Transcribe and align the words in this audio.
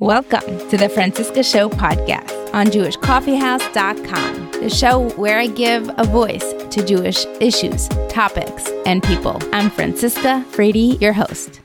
Welcome 0.00 0.58
to 0.70 0.76
the 0.76 0.88
Franciska 0.88 1.44
Show 1.44 1.68
podcast 1.68 2.52
on 2.52 2.66
JewishCoffeehouse.com, 2.66 4.50
the 4.60 4.68
show 4.68 5.08
where 5.10 5.38
I 5.38 5.46
give 5.46 5.88
a 5.96 6.02
voice 6.02 6.52
to 6.70 6.84
Jewish 6.84 7.24
issues, 7.38 7.86
topics, 8.08 8.68
and 8.86 9.04
people. 9.04 9.38
I'm 9.52 9.70
Franciska 9.70 10.44
Frady, 10.46 10.98
your 11.00 11.12
host. 11.12 11.60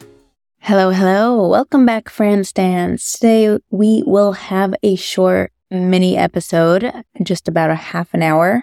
Hello, 0.59 0.91
hello. 0.91 1.47
Welcome 1.47 1.87
back, 1.87 2.07
Fran 2.07 2.43
Stans. 2.43 3.13
Today 3.13 3.57
we 3.71 4.03
will 4.05 4.33
have 4.33 4.75
a 4.83 4.95
short 4.95 5.51
mini 5.71 6.15
episode, 6.15 6.93
just 7.23 7.47
about 7.47 7.71
a 7.71 7.75
half 7.75 8.13
an 8.13 8.21
hour. 8.21 8.61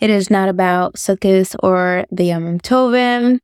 It 0.00 0.10
is 0.10 0.28
not 0.28 0.50
about 0.50 0.96
Sukkot 0.96 1.56
or 1.62 2.04
the 2.10 2.24
Yom 2.24 2.60
Tovim 2.60 3.38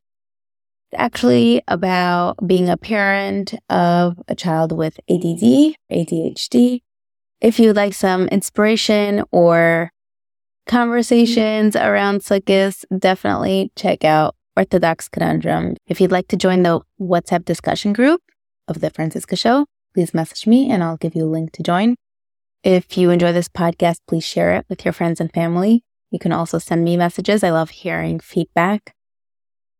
actually 0.94 1.62
about 1.68 2.36
being 2.46 2.68
a 2.68 2.76
parent 2.76 3.54
of 3.68 4.18
a 4.28 4.34
child 4.34 4.72
with 4.72 4.98
ADD, 5.10 5.74
ADHD. 5.90 6.80
If 7.40 7.60
you'd 7.60 7.76
like 7.76 7.94
some 7.94 8.28
inspiration 8.28 9.22
or 9.30 9.90
conversations 10.66 11.76
around 11.76 12.20
Sukkot, 12.20 12.84
definitely 12.98 13.70
check 13.76 14.04
out 14.04 14.34
Orthodox 14.56 15.08
Conundrum. 15.08 15.76
If 15.86 16.00
you'd 16.00 16.12
like 16.12 16.28
to 16.28 16.36
join 16.36 16.62
the 16.62 16.80
WhatsApp 17.00 17.44
discussion 17.44 17.92
group 17.92 18.20
of 18.66 18.80
The 18.80 18.90
Franciska 18.90 19.36
Show, 19.36 19.66
please 19.94 20.12
message 20.12 20.46
me 20.46 20.70
and 20.70 20.82
I'll 20.82 20.96
give 20.96 21.14
you 21.14 21.24
a 21.24 21.30
link 21.30 21.52
to 21.52 21.62
join. 21.62 21.96
If 22.64 22.98
you 22.98 23.10
enjoy 23.10 23.32
this 23.32 23.48
podcast, 23.48 23.98
please 24.08 24.24
share 24.24 24.56
it 24.56 24.66
with 24.68 24.84
your 24.84 24.92
friends 24.92 25.20
and 25.20 25.32
family. 25.32 25.84
You 26.10 26.18
can 26.18 26.32
also 26.32 26.58
send 26.58 26.84
me 26.84 26.96
messages. 26.96 27.44
I 27.44 27.50
love 27.50 27.70
hearing 27.70 28.18
feedback. 28.18 28.94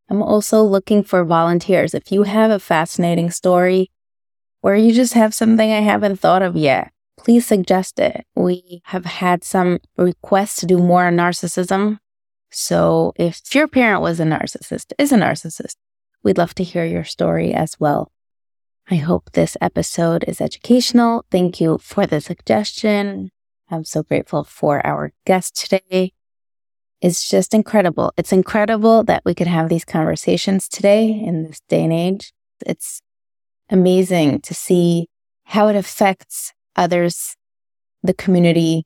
I'm 0.08 0.22
also 0.22 0.62
looking 0.62 1.02
for 1.02 1.24
volunteers. 1.24 1.94
If 1.94 2.10
you 2.10 2.22
have 2.22 2.50
a 2.50 2.58
fascinating 2.58 3.30
story 3.30 3.90
or 4.62 4.74
you 4.74 4.92
just 4.92 5.14
have 5.14 5.34
something 5.34 5.70
I 5.70 5.80
haven't 5.80 6.18
thought 6.18 6.42
of 6.42 6.56
yet, 6.56 6.92
please 7.18 7.46
suggest 7.46 7.98
it. 7.98 8.24
We 8.34 8.80
have 8.86 9.04
had 9.04 9.44
some 9.44 9.80
requests 9.96 10.60
to 10.60 10.66
do 10.66 10.78
more 10.78 11.06
on 11.06 11.16
narcissism. 11.16 11.98
So 12.50 13.12
if 13.16 13.54
your 13.54 13.68
parent 13.68 14.00
was 14.00 14.18
a 14.20 14.24
narcissist, 14.24 14.92
is 14.98 15.12
a 15.12 15.16
narcissist, 15.16 15.76
we'd 16.22 16.38
love 16.38 16.54
to 16.54 16.64
hear 16.64 16.86
your 16.86 17.04
story 17.04 17.52
as 17.52 17.78
well. 17.78 18.10
I 18.90 18.96
hope 18.96 19.32
this 19.32 19.56
episode 19.60 20.24
is 20.26 20.40
educational. 20.40 21.26
Thank 21.30 21.60
you 21.60 21.76
for 21.76 22.06
the 22.06 22.22
suggestion. 22.22 23.30
I'm 23.70 23.84
so 23.84 24.02
grateful 24.02 24.44
for 24.44 24.84
our 24.86 25.12
guest 25.26 25.56
today. 25.56 26.12
It's 27.00 27.30
just 27.30 27.54
incredible. 27.54 28.12
It's 28.16 28.32
incredible 28.32 29.04
that 29.04 29.22
we 29.24 29.34
could 29.34 29.46
have 29.46 29.68
these 29.68 29.84
conversations 29.84 30.68
today 30.68 31.08
in 31.08 31.44
this 31.44 31.60
day 31.68 31.84
and 31.84 31.92
age. 31.92 32.32
It's 32.66 33.00
amazing 33.70 34.40
to 34.40 34.54
see 34.54 35.08
how 35.44 35.68
it 35.68 35.76
affects 35.76 36.52
others, 36.74 37.36
the 38.02 38.14
community, 38.14 38.84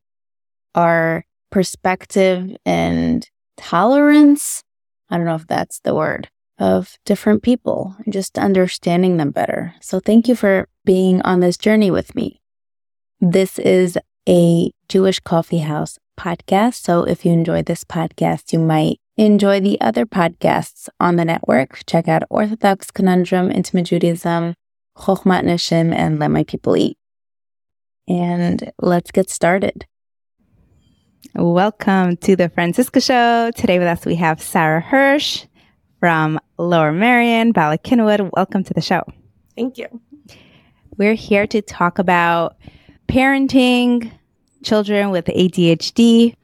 our 0.75 1.25
perspective 1.51 2.57
and 2.67 3.29
tolerance. 3.57 4.63
I 5.11 5.17
don't 5.17 5.27
know 5.27 5.35
if 5.35 5.47
that's 5.47 5.81
the 5.81 5.95
word 5.95 6.29
of 6.59 6.99
different 7.05 7.43
people 7.43 7.97
just 8.09 8.39
understanding 8.39 9.17
them 9.17 9.31
better. 9.31 9.75
So 9.81 10.01
thank 10.01 10.29
you 10.29 10.35
for 10.35 10.69
being 10.85 11.23
on 11.23 11.41
this 11.41 11.57
journey 11.57 11.91
with 11.91 12.15
me. 12.15 12.41
This 13.21 13.59
is 13.59 13.99
a 14.29 14.71
Jewish 14.89 15.19
coffee 15.21 15.59
house 15.59 15.99
podcast. 16.19 16.75
So 16.75 17.05
if 17.05 17.25
you 17.25 17.33
enjoy 17.33 17.63
this 17.63 17.85
podcast, 17.85 18.53
you 18.53 18.59
might 18.59 18.99
enjoy 19.17 19.61
the 19.61 19.81
other 19.81 20.07
podcasts 20.07 20.89
on 20.99 21.17
the 21.17 21.25
network. 21.25 21.81
Check 21.87 22.09
out 22.09 22.23
Orthodox 22.31 22.91
Conundrum, 22.91 23.51
Intimate 23.51 23.87
Judaism, 23.87 24.55
Chochmat 24.97 25.45
Nashim, 25.45 25.95
and 25.95 26.19
Let 26.19 26.31
My 26.31 26.45
People 26.45 26.77
Eat. 26.77 26.97
And 28.09 28.73
let's 28.81 29.11
get 29.11 29.31
started. 29.31 29.87
Welcome 31.35 32.17
to 32.19 32.37
the 32.37 32.49
Franciska 32.49 33.01
Show. 33.01 33.51
Today 33.57 33.79
with 33.79 33.89
us 33.89 34.05
we 34.05 34.17
have 34.17 34.43
Sara 34.43 34.81
Hirsch 34.81 35.47
from 36.01 36.41
Lower 36.59 36.93
Merion, 36.93 37.53
Bala 37.53 37.79
Cynwyd. 37.79 38.31
Welcome 38.35 38.65
to 38.65 38.75
the 38.75 38.81
show. 38.81 39.03
Thank 39.57 39.79
you. 39.79 39.87
We're 40.99 41.15
here 41.15 41.47
to 41.47 41.63
talk 41.63 41.99
about 41.99 42.57
parenting, 43.09 44.13
children 44.63 45.11
with 45.11 45.27
ADHD. 45.27 46.35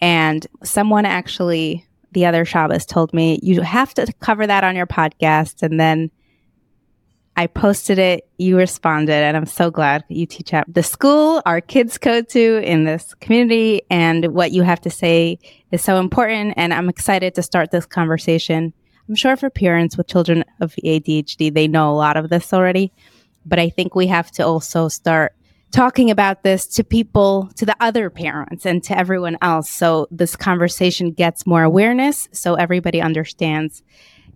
And 0.00 0.46
someone 0.62 1.04
actually 1.04 1.86
the 2.12 2.26
other 2.26 2.44
Shabbos 2.44 2.86
told 2.86 3.12
me, 3.12 3.40
you 3.42 3.62
have 3.62 3.94
to 3.94 4.12
cover 4.20 4.46
that 4.46 4.64
on 4.64 4.76
your 4.76 4.86
podcast. 4.86 5.62
And 5.62 5.80
then 5.80 6.10
I 7.36 7.46
posted 7.46 7.98
it, 7.98 8.28
you 8.36 8.58
responded, 8.58 9.14
and 9.14 9.36
I'm 9.36 9.46
so 9.46 9.70
glad 9.70 10.04
you 10.08 10.26
teach 10.26 10.52
at 10.52 10.72
the 10.72 10.82
school 10.82 11.40
our 11.46 11.62
kids 11.62 11.96
go 11.96 12.20
to 12.20 12.58
in 12.58 12.84
this 12.84 13.14
community. 13.14 13.80
And 13.90 14.34
what 14.34 14.52
you 14.52 14.62
have 14.62 14.82
to 14.82 14.90
say 14.90 15.38
is 15.70 15.82
so 15.82 15.98
important. 15.98 16.54
And 16.58 16.74
I'm 16.74 16.90
excited 16.90 17.34
to 17.36 17.42
start 17.42 17.70
this 17.70 17.86
conversation. 17.86 18.74
I'm 19.08 19.14
sure 19.14 19.36
for 19.36 19.48
parents 19.48 19.96
with 19.96 20.06
children 20.06 20.44
of 20.60 20.74
ADHD, 20.84 21.52
they 21.52 21.66
know 21.66 21.90
a 21.90 21.96
lot 21.96 22.18
of 22.18 22.28
this 22.28 22.52
already. 22.52 22.92
But 23.46 23.58
I 23.58 23.70
think 23.70 23.94
we 23.94 24.06
have 24.06 24.30
to 24.32 24.46
also 24.46 24.88
start 24.88 25.32
talking 25.72 26.10
about 26.10 26.42
this 26.42 26.66
to 26.66 26.84
people, 26.84 27.50
to 27.56 27.66
the 27.66 27.76
other 27.80 28.10
parents 28.10 28.64
and 28.64 28.84
to 28.84 28.96
everyone 28.96 29.36
else. 29.42 29.68
So 29.70 30.06
this 30.10 30.36
conversation 30.36 31.10
gets 31.10 31.46
more 31.46 31.62
awareness. 31.62 32.28
So 32.32 32.54
everybody 32.54 33.00
understands, 33.00 33.82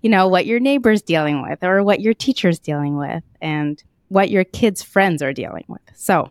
you 0.02 0.10
know, 0.10 0.26
what 0.26 0.46
your 0.46 0.58
neighbor's 0.58 1.02
dealing 1.02 1.42
with 1.42 1.62
or 1.62 1.82
what 1.84 2.00
your 2.00 2.14
teacher's 2.14 2.58
dealing 2.58 2.96
with 2.96 3.22
and 3.40 3.82
what 4.08 4.30
your 4.30 4.44
kids' 4.44 4.82
friends 4.82 5.22
are 5.22 5.32
dealing 5.32 5.64
with. 5.68 5.82
So 5.94 6.30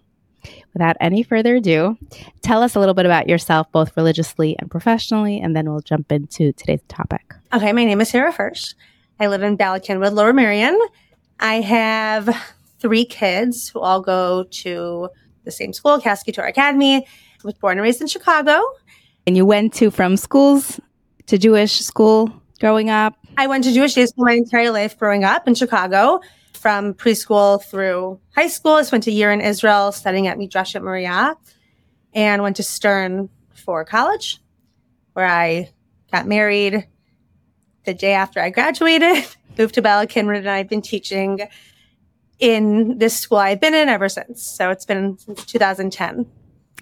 without 0.73 0.95
any 0.99 1.23
further 1.23 1.55
ado, 1.55 1.97
tell 2.41 2.63
us 2.63 2.75
a 2.75 2.79
little 2.79 2.93
bit 2.93 3.05
about 3.05 3.29
yourself, 3.29 3.71
both 3.71 3.95
religiously 3.95 4.55
and 4.59 4.69
professionally, 4.69 5.39
and 5.39 5.55
then 5.55 5.69
we'll 5.69 5.81
jump 5.81 6.11
into 6.11 6.51
today's 6.53 6.81
topic. 6.87 7.33
Okay, 7.53 7.73
my 7.73 7.85
name 7.85 8.01
is 8.01 8.09
Sara 8.09 8.31
Hirsch. 8.31 8.73
I 9.19 9.27
live 9.27 9.43
in 9.43 9.55
Bala 9.55 9.79
Cynwyd, 9.79 10.13
Lower 10.13 10.33
Merion. 10.33 10.79
I 11.39 11.61
have 11.61 12.54
three 12.79 13.05
kids 13.05 13.69
who 13.69 13.79
all 13.79 14.01
go 14.01 14.43
to 14.43 15.09
the 15.43 15.51
same 15.51 15.73
school, 15.73 15.99
Caskey 15.99 16.33
Torah 16.33 16.49
Academy. 16.49 16.97
I 16.97 17.07
was 17.43 17.53
born 17.55 17.77
and 17.77 17.83
raised 17.83 18.01
in 18.01 18.07
Chicago. 18.07 18.61
And 19.27 19.35
you 19.37 19.45
went 19.45 19.73
to 19.75 19.91
from 19.91 20.17
schools 20.17 20.79
to 21.27 21.37
Jewish 21.37 21.79
school 21.79 22.31
growing 22.59 22.89
up? 22.89 23.15
I 23.37 23.47
went 23.47 23.63
to 23.65 23.71
Jewish 23.71 23.93
day 23.93 24.05
school 24.05 24.25
my 24.25 24.33
entire 24.33 24.71
life 24.71 24.97
growing 24.97 25.23
up 25.23 25.47
in 25.47 25.55
Chicago. 25.55 26.21
From 26.53 26.93
preschool 26.95 27.63
through 27.63 28.19
high 28.33 28.47
school, 28.47 28.73
I 28.73 28.81
spent 28.83 29.05
a 29.05 29.11
year 29.11 29.31
in 29.31 29.41
Israel 29.41 29.91
studying 29.91 30.25
at 30.25 30.37
Midreshet 30.37 30.81
Moriah 30.81 31.35
and 32.13 32.41
went 32.41 32.55
to 32.55 32.63
Stern 32.63 33.29
for 33.53 33.85
college, 33.85 34.39
where 35.13 35.27
I 35.27 35.71
got 36.11 36.25
married 36.25 36.87
the 37.83 37.93
day 37.93 38.13
after 38.13 38.39
I 38.39 38.49
graduated, 38.49 39.25
moved 39.59 39.75
to 39.75 39.81
Bala 39.81 40.07
Cynwyd, 40.07 40.39
and 40.39 40.49
I've 40.49 40.69
been 40.69 40.81
teaching 40.81 41.39
in 42.39 42.97
this 42.97 43.17
school 43.19 43.37
I've 43.37 43.61
been 43.61 43.73
in 43.73 43.89
ever 43.89 44.09
since. 44.09 44.43
So 44.43 44.69
it's 44.69 44.85
been 44.85 45.17
since 45.17 45.45
2010. 45.45 46.25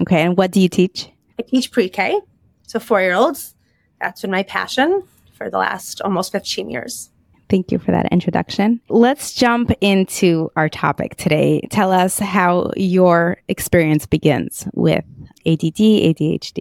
Okay. 0.01 0.21
And 0.21 0.37
what 0.37 0.51
do 0.51 0.59
you 0.59 0.69
teach? 0.69 1.09
I 1.39 1.43
teach 1.43 1.71
pre 1.71 1.89
K, 1.89 2.19
so 2.67 2.79
four 2.79 3.01
year 3.01 3.13
olds. 3.13 3.55
That's 3.99 4.21
been 4.21 4.31
my 4.31 4.43
passion 4.43 5.03
for 5.33 5.49
the 5.49 5.57
last 5.57 6.01
almost 6.01 6.31
15 6.31 6.69
years. 6.69 7.09
Thank 7.49 7.71
you 7.71 7.77
for 7.77 7.91
that 7.91 8.07
introduction. 8.11 8.81
Let's 8.89 9.33
jump 9.33 9.71
into 9.81 10.49
our 10.55 10.69
topic 10.69 11.17
today. 11.17 11.61
Tell 11.69 11.91
us 11.91 12.17
how 12.17 12.71
your 12.75 13.37
experience 13.47 14.05
begins 14.05 14.67
with 14.73 15.05
ADD, 15.45 15.77
ADHD. 15.77 16.59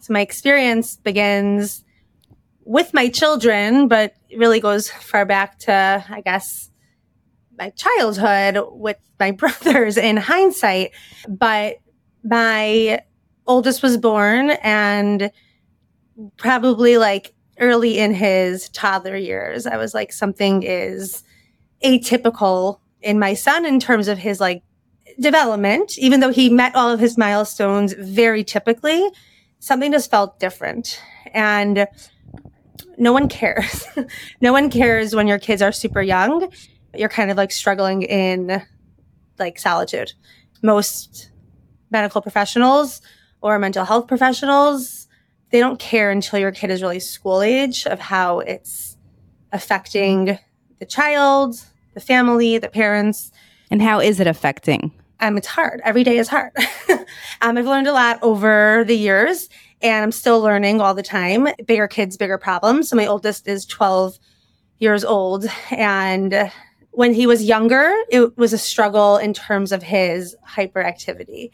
So, 0.00 0.12
my 0.12 0.20
experience 0.20 0.96
begins 0.96 1.84
with 2.64 2.94
my 2.94 3.08
children, 3.08 3.88
but 3.88 4.14
really 4.36 4.60
goes 4.60 4.88
far 4.88 5.26
back 5.26 5.58
to, 5.60 6.04
I 6.08 6.22
guess, 6.22 6.70
my 7.58 7.70
childhood 7.70 8.58
with 8.72 8.98
my 9.18 9.30
brothers 9.32 9.96
in 9.96 10.16
hindsight. 10.16 10.92
But 11.28 11.76
my 12.24 13.00
oldest 13.46 13.82
was 13.82 13.96
born 13.96 14.50
and 14.62 15.30
probably 16.36 16.98
like 16.98 17.34
early 17.58 17.98
in 17.98 18.14
his 18.14 18.68
toddler 18.70 19.16
years, 19.16 19.66
I 19.66 19.76
was 19.76 19.94
like, 19.94 20.12
something 20.12 20.62
is 20.62 21.22
atypical 21.84 22.80
in 23.00 23.18
my 23.18 23.34
son 23.34 23.64
in 23.64 23.80
terms 23.80 24.08
of 24.08 24.18
his 24.18 24.40
like 24.40 24.62
development, 25.20 25.98
even 25.98 26.20
though 26.20 26.30
he 26.32 26.48
met 26.48 26.74
all 26.74 26.90
of 26.90 27.00
his 27.00 27.18
milestones 27.18 27.92
very 27.94 28.44
typically, 28.44 29.10
something 29.58 29.92
just 29.92 30.10
felt 30.10 30.38
different. 30.38 31.00
And 31.34 31.86
no 32.98 33.12
one 33.12 33.28
cares. 33.28 33.86
no 34.40 34.52
one 34.52 34.70
cares 34.70 35.14
when 35.14 35.26
your 35.26 35.38
kids 35.38 35.62
are 35.62 35.72
super 35.72 36.02
young 36.02 36.50
you're 36.94 37.08
kind 37.08 37.30
of 37.30 37.36
like 37.36 37.52
struggling 37.52 38.02
in 38.02 38.62
like 39.38 39.58
solitude. 39.58 40.12
Most 40.62 41.30
medical 41.90 42.22
professionals 42.22 43.00
or 43.40 43.58
mental 43.58 43.84
health 43.84 44.06
professionals, 44.06 45.08
they 45.50 45.60
don't 45.60 45.78
care 45.78 46.10
until 46.10 46.38
your 46.38 46.52
kid 46.52 46.70
is 46.70 46.82
really 46.82 47.00
school 47.00 47.42
age 47.42 47.86
of 47.86 47.98
how 47.98 48.40
it's 48.40 48.96
affecting 49.52 50.38
the 50.78 50.86
child, 50.86 51.56
the 51.94 52.00
family, 52.00 52.58
the 52.58 52.68
parents. 52.68 53.30
And 53.70 53.82
how 53.82 54.00
is 54.00 54.20
it 54.20 54.26
affecting? 54.26 54.92
Um, 55.20 55.36
it's 55.36 55.46
hard. 55.46 55.80
Every 55.84 56.02
day 56.02 56.18
is 56.18 56.28
hard. 56.28 56.52
um, 57.42 57.56
I've 57.56 57.66
learned 57.66 57.86
a 57.86 57.92
lot 57.92 58.18
over 58.22 58.84
the 58.86 58.96
years 58.96 59.48
and 59.80 60.02
I'm 60.02 60.12
still 60.12 60.40
learning 60.40 60.80
all 60.80 60.94
the 60.94 61.02
time. 61.02 61.48
Bigger 61.66 61.86
kids, 61.86 62.16
bigger 62.16 62.38
problems. 62.38 62.88
So 62.88 62.96
my 62.96 63.06
oldest 63.06 63.46
is 63.46 63.66
12 63.66 64.18
years 64.78 65.04
old. 65.04 65.46
And 65.70 66.50
when 66.92 67.14
he 67.14 67.26
was 67.26 67.42
younger, 67.42 67.92
it 68.10 68.36
was 68.36 68.52
a 68.52 68.58
struggle 68.58 69.16
in 69.16 69.32
terms 69.32 69.72
of 69.72 69.82
his 69.82 70.36
hyperactivity. 70.46 71.50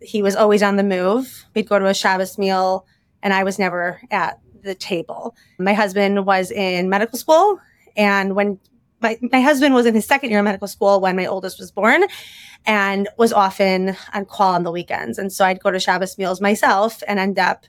He 0.00 0.22
was 0.22 0.36
always 0.36 0.62
on 0.62 0.76
the 0.76 0.82
move. 0.82 1.46
We'd 1.54 1.68
go 1.68 1.78
to 1.78 1.86
a 1.86 1.94
Shabbos 1.94 2.38
meal 2.38 2.86
and 3.22 3.32
I 3.32 3.44
was 3.44 3.58
never 3.58 4.00
at 4.10 4.38
the 4.62 4.74
table. 4.74 5.34
My 5.58 5.72
husband 5.72 6.26
was 6.26 6.50
in 6.50 6.90
medical 6.90 7.18
school. 7.18 7.58
And 7.96 8.34
when 8.34 8.58
my, 9.00 9.18
my 9.32 9.40
husband 9.40 9.74
was 9.74 9.86
in 9.86 9.94
his 9.94 10.06
second 10.06 10.30
year 10.30 10.40
of 10.40 10.44
medical 10.44 10.68
school 10.68 11.00
when 11.00 11.16
my 11.16 11.26
oldest 11.26 11.58
was 11.58 11.70
born 11.70 12.04
and 12.66 13.08
was 13.16 13.32
often 13.32 13.96
on 14.12 14.26
call 14.26 14.54
on 14.54 14.64
the 14.64 14.70
weekends. 14.70 15.18
And 15.18 15.32
so 15.32 15.46
I'd 15.46 15.60
go 15.60 15.70
to 15.70 15.80
Shabbos 15.80 16.18
meals 16.18 16.40
myself 16.40 17.02
and 17.08 17.18
end 17.18 17.38
up 17.38 17.64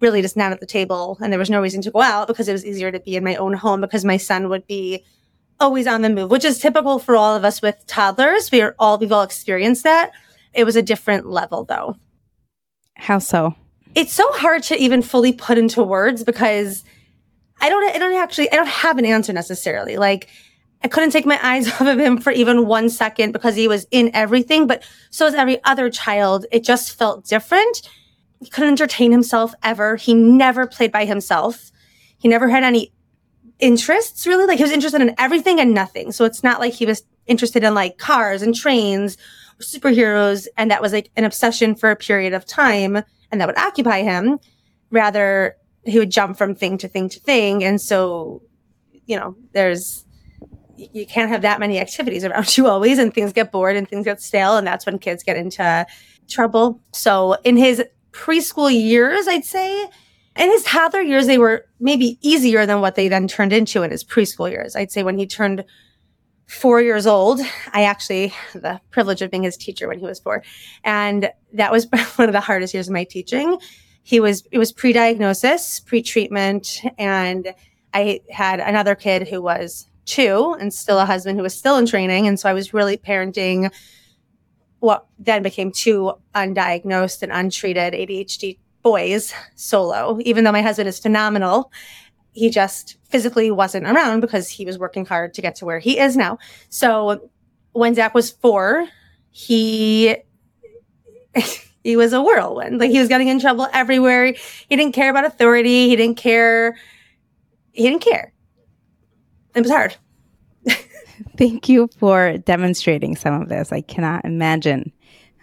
really 0.00 0.22
just 0.22 0.36
not 0.36 0.52
at 0.52 0.60
the 0.60 0.66
table. 0.66 1.18
And 1.20 1.32
there 1.32 1.38
was 1.38 1.50
no 1.50 1.60
reason 1.60 1.82
to 1.82 1.90
go 1.90 2.00
out 2.00 2.28
because 2.28 2.48
it 2.48 2.52
was 2.52 2.64
easier 2.64 2.92
to 2.92 3.00
be 3.00 3.16
in 3.16 3.24
my 3.24 3.34
own 3.36 3.54
home 3.54 3.80
because 3.80 4.04
my 4.04 4.16
son 4.16 4.48
would 4.48 4.66
be 4.66 5.04
always 5.60 5.86
on 5.86 6.02
the 6.02 6.10
move, 6.10 6.30
which 6.30 6.44
is 6.44 6.58
typical 6.58 6.98
for 6.98 7.16
all 7.16 7.36
of 7.36 7.44
us 7.44 7.62
with 7.62 7.86
toddlers. 7.86 8.50
We 8.50 8.62
are 8.62 8.74
all, 8.78 8.98
we've 8.98 9.12
all 9.12 9.22
experienced 9.22 9.84
that. 9.84 10.12
It 10.52 10.64
was 10.64 10.76
a 10.76 10.82
different 10.82 11.26
level 11.26 11.64
though. 11.64 11.96
How 12.96 13.18
so? 13.18 13.54
It's 13.94 14.12
so 14.12 14.30
hard 14.32 14.62
to 14.64 14.76
even 14.76 15.02
fully 15.02 15.32
put 15.32 15.58
into 15.58 15.82
words 15.82 16.24
because 16.24 16.84
I 17.60 17.68
don't, 17.68 17.94
I 17.94 17.98
don't 17.98 18.14
actually, 18.14 18.50
I 18.50 18.56
don't 18.56 18.68
have 18.68 18.98
an 18.98 19.04
answer 19.04 19.32
necessarily. 19.32 19.96
Like, 19.96 20.28
I 20.82 20.88
couldn't 20.88 21.10
take 21.10 21.26
my 21.26 21.38
eyes 21.46 21.68
off 21.68 21.82
of 21.82 21.98
him 21.98 22.18
for 22.18 22.32
even 22.32 22.66
one 22.66 22.88
second 22.88 23.32
because 23.32 23.54
he 23.54 23.68
was 23.68 23.86
in 23.90 24.10
everything. 24.14 24.66
But 24.66 24.82
so 25.10 25.26
as 25.26 25.34
every 25.34 25.62
other 25.64 25.90
child, 25.90 26.46
it 26.50 26.64
just 26.64 26.96
felt 26.96 27.26
different. 27.26 27.88
He 28.40 28.48
couldn't 28.48 28.70
entertain 28.80 29.12
himself 29.12 29.52
ever. 29.62 29.96
He 29.96 30.14
never 30.14 30.66
played 30.66 30.92
by 30.92 31.04
himself. 31.04 31.70
He 32.16 32.28
never 32.28 32.48
had 32.48 32.64
any 32.64 32.92
interests 33.60 34.26
really. 34.26 34.46
Like 34.46 34.58
he 34.58 34.64
was 34.64 34.72
interested 34.72 35.00
in 35.00 35.14
everything 35.18 35.60
and 35.60 35.74
nothing. 35.74 36.12
So 36.12 36.24
it's 36.24 36.42
not 36.42 36.60
like 36.60 36.72
he 36.72 36.86
was 36.86 37.02
interested 37.26 37.64
in 37.64 37.74
like 37.74 37.98
cars 37.98 38.42
and 38.42 38.54
trains 38.54 39.16
superheroes. 39.60 40.46
And 40.56 40.70
that 40.70 40.82
was 40.82 40.92
like 40.92 41.10
an 41.16 41.24
obsession 41.24 41.74
for 41.74 41.90
a 41.90 41.96
period 41.96 42.32
of 42.32 42.46
time 42.46 43.02
and 43.30 43.40
that 43.40 43.46
would 43.46 43.58
occupy 43.58 44.02
him. 44.02 44.38
Rather, 44.90 45.56
he 45.84 45.98
would 45.98 46.10
jump 46.10 46.36
from 46.36 46.54
thing 46.54 46.78
to 46.78 46.88
thing 46.88 47.08
to 47.08 47.20
thing. 47.20 47.62
And 47.62 47.80
so, 47.80 48.42
you 49.06 49.16
know, 49.16 49.36
there's, 49.52 50.04
you 50.76 51.06
can't 51.06 51.30
have 51.30 51.42
that 51.42 51.60
many 51.60 51.78
activities 51.78 52.24
around 52.24 52.56
you 52.56 52.66
always 52.66 52.98
and 52.98 53.12
things 53.12 53.32
get 53.32 53.52
bored 53.52 53.76
and 53.76 53.88
things 53.88 54.04
get 54.04 54.20
stale 54.20 54.56
and 54.56 54.66
that's 54.66 54.86
when 54.86 54.98
kids 54.98 55.22
get 55.22 55.36
into 55.36 55.86
trouble. 56.28 56.80
So 56.92 57.34
in 57.44 57.56
his 57.56 57.82
preschool 58.12 58.72
years, 58.72 59.28
I'd 59.28 59.44
say 59.44 59.88
in 60.36 60.50
his 60.50 60.62
toddler 60.62 61.00
years, 61.00 61.26
they 61.26 61.38
were 61.38 61.66
maybe 61.80 62.18
easier 62.22 62.66
than 62.66 62.80
what 62.80 62.94
they 62.94 63.08
then 63.08 63.26
turned 63.26 63.52
into 63.52 63.82
in 63.82 63.90
his 63.90 64.04
preschool 64.04 64.50
years. 64.50 64.76
I'd 64.76 64.92
say 64.92 65.02
when 65.02 65.18
he 65.18 65.26
turned 65.26 65.64
four 66.46 66.80
years 66.80 67.06
old, 67.06 67.40
I 67.72 67.84
actually 67.84 68.32
the 68.54 68.80
privilege 68.90 69.22
of 69.22 69.30
being 69.30 69.42
his 69.42 69.56
teacher 69.56 69.88
when 69.88 69.98
he 69.98 70.04
was 70.04 70.20
four. 70.20 70.42
And 70.84 71.30
that 71.52 71.72
was 71.72 71.86
one 72.16 72.28
of 72.28 72.32
the 72.32 72.40
hardest 72.40 72.74
years 72.74 72.88
of 72.88 72.94
my 72.94 73.04
teaching. 73.04 73.58
He 74.02 74.20
was, 74.20 74.44
it 74.50 74.58
was 74.58 74.72
pre-diagnosis, 74.72 75.80
pre-treatment, 75.80 76.80
and 76.98 77.54
I 77.92 78.20
had 78.30 78.60
another 78.60 78.94
kid 78.94 79.28
who 79.28 79.42
was 79.42 79.86
two 80.06 80.56
and 80.58 80.72
still 80.72 80.98
a 80.98 81.04
husband 81.04 81.38
who 81.38 81.42
was 81.42 81.56
still 81.56 81.76
in 81.76 81.86
training. 81.86 82.26
And 82.26 82.38
so 82.38 82.48
I 82.48 82.52
was 82.52 82.72
really 82.72 82.96
parenting 82.96 83.72
what 84.80 85.06
then 85.18 85.42
became 85.42 85.70
two 85.70 86.12
undiagnosed 86.34 87.22
and 87.22 87.30
untreated 87.30 87.92
ADHD 87.92 88.58
boys 88.82 89.32
solo, 89.54 90.18
even 90.24 90.44
though 90.44 90.52
my 90.52 90.62
husband 90.62 90.88
is 90.88 90.98
phenomenal. 90.98 91.72
He 92.32 92.48
just 92.50 92.96
physically 93.08 93.50
wasn't 93.50 93.86
around 93.86 94.20
because 94.20 94.48
he 94.48 94.64
was 94.64 94.78
working 94.78 95.04
hard 95.04 95.34
to 95.34 95.42
get 95.42 95.56
to 95.56 95.64
where 95.64 95.80
he 95.80 95.98
is 95.98 96.16
now. 96.16 96.38
So 96.68 97.30
when 97.72 97.94
Zach 97.94 98.14
was 98.14 98.30
four, 98.30 98.86
he 99.30 100.16
he 101.84 101.96
was 101.96 102.12
a 102.12 102.22
whirlwind. 102.22 102.78
Like 102.78 102.90
he 102.90 102.98
was 102.98 103.08
getting 103.08 103.28
in 103.28 103.40
trouble 103.40 103.68
everywhere. 103.72 104.26
He 104.68 104.76
didn't 104.76 104.92
care 104.92 105.10
about 105.10 105.24
authority. 105.24 105.88
He 105.88 105.96
didn't 105.96 106.16
care. 106.16 106.76
He 107.72 107.82
didn't 107.82 108.02
care 108.02 108.32
it 109.54 109.62
was 109.62 109.70
hard. 109.70 109.96
Thank 111.36 111.68
you 111.68 111.88
for 111.98 112.38
demonstrating 112.38 113.16
some 113.16 113.42
of 113.42 113.48
this. 113.48 113.72
I 113.72 113.80
cannot 113.80 114.24
imagine. 114.24 114.92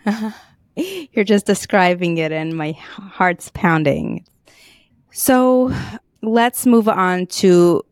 You're 1.11 1.25
just 1.25 1.45
describing 1.45 2.17
it, 2.17 2.31
and 2.31 2.53
my 2.53 2.71
heart's 2.71 3.51
pounding. 3.53 4.25
So 5.11 5.73
let's 6.21 6.65
move 6.65 6.87
on 6.87 7.25
to 7.27 7.83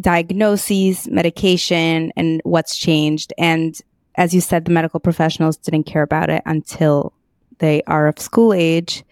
diagnoses, 0.00 1.08
medication, 1.08 2.12
and 2.16 2.40
what's 2.44 2.76
changed. 2.76 3.32
And 3.38 3.78
as 4.16 4.34
you 4.34 4.40
said, 4.40 4.64
the 4.64 4.72
medical 4.72 5.00
professionals 5.00 5.56
didn't 5.56 5.84
care 5.84 6.02
about 6.02 6.30
it 6.30 6.42
until 6.46 7.12
they 7.58 7.82
are 7.86 8.08
of 8.08 8.18
school 8.18 8.52
age. 8.52 9.04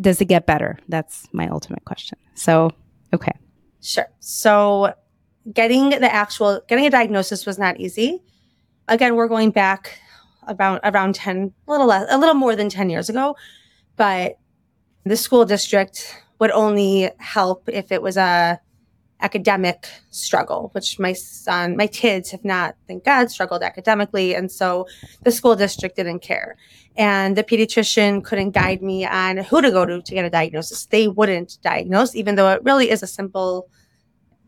Does 0.00 0.20
it 0.20 0.26
get 0.26 0.46
better? 0.46 0.78
That's 0.88 1.28
my 1.32 1.48
ultimate 1.48 1.84
question. 1.84 2.18
So, 2.34 2.72
okay. 3.12 3.32
Sure. 3.80 4.08
So 4.20 4.94
getting 5.52 5.90
the 5.90 6.12
actual 6.12 6.62
getting 6.68 6.86
a 6.86 6.90
diagnosis 6.90 7.46
was 7.46 7.58
not 7.58 7.78
easy. 7.78 8.22
Again, 8.88 9.14
we're 9.16 9.28
going 9.28 9.50
back 9.50 9.98
around 10.48 10.80
around 10.84 11.14
10 11.14 11.52
a 11.66 11.70
little 11.70 11.86
less 11.86 12.06
a 12.10 12.18
little 12.18 12.34
more 12.34 12.56
than 12.56 12.68
10 12.68 12.90
years 12.90 13.08
ago, 13.08 13.36
but 13.96 14.38
the 15.04 15.16
school 15.16 15.44
district 15.44 16.22
would 16.38 16.50
only 16.50 17.10
help 17.18 17.68
if 17.68 17.92
it 17.92 18.02
was 18.02 18.16
a 18.16 18.60
academic 19.22 19.88
struggle, 20.10 20.70
which 20.72 20.98
my 20.98 21.12
son, 21.12 21.76
my 21.76 21.86
kids 21.86 22.30
have 22.32 22.44
not, 22.44 22.74
thank 22.88 23.04
God, 23.04 23.30
struggled 23.30 23.62
academically. 23.62 24.34
And 24.34 24.50
so 24.50 24.86
the 25.22 25.30
school 25.30 25.54
district 25.54 25.96
didn't 25.96 26.20
care. 26.20 26.56
And 26.96 27.36
the 27.36 27.44
pediatrician 27.44 28.24
couldn't 28.24 28.50
guide 28.50 28.82
me 28.82 29.06
on 29.06 29.38
who 29.38 29.62
to 29.62 29.70
go 29.70 29.86
to 29.86 30.02
to 30.02 30.14
get 30.14 30.24
a 30.24 30.30
diagnosis. 30.30 30.86
They 30.86 31.08
wouldn't 31.08 31.58
diagnose, 31.62 32.14
even 32.14 32.34
though 32.34 32.50
it 32.50 32.62
really 32.64 32.90
is 32.90 33.02
a 33.02 33.06
simple 33.06 33.68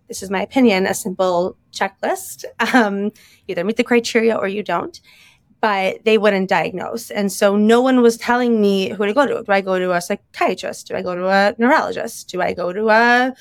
this 0.06 0.23
is 0.23 0.29
my 0.29 0.43
opinion, 0.43 0.85
a 0.87 0.93
simple 0.93 1.56
checklist. 1.73 2.44
Um, 2.75 3.12
either 3.46 3.64
meet 3.64 3.76
the 3.76 3.85
criteria 3.85 4.35
or 4.35 4.49
you 4.49 4.62
don't. 4.62 5.00
But 5.65 6.05
they 6.05 6.19
wouldn't 6.19 6.51
diagnose. 6.51 7.11
And 7.11 7.33
so 7.33 7.56
no 7.56 7.81
one 7.81 8.03
was 8.03 8.19
telling 8.19 8.61
me 8.61 8.91
who 8.91 9.06
to 9.06 9.15
go 9.15 9.25
to. 9.25 9.43
Do 9.43 9.51
I 9.51 9.63
go 9.63 9.79
to 9.79 9.93
a 9.93 10.01
psychiatrist? 10.03 10.89
Do 10.89 10.94
I 10.94 11.01
go 11.01 11.15
to 11.15 11.27
a 11.27 11.55
neurologist? 11.56 12.29
Do 12.29 12.43
I 12.43 12.53
go 12.53 12.71
to 12.71 12.91
a, 12.91 13.35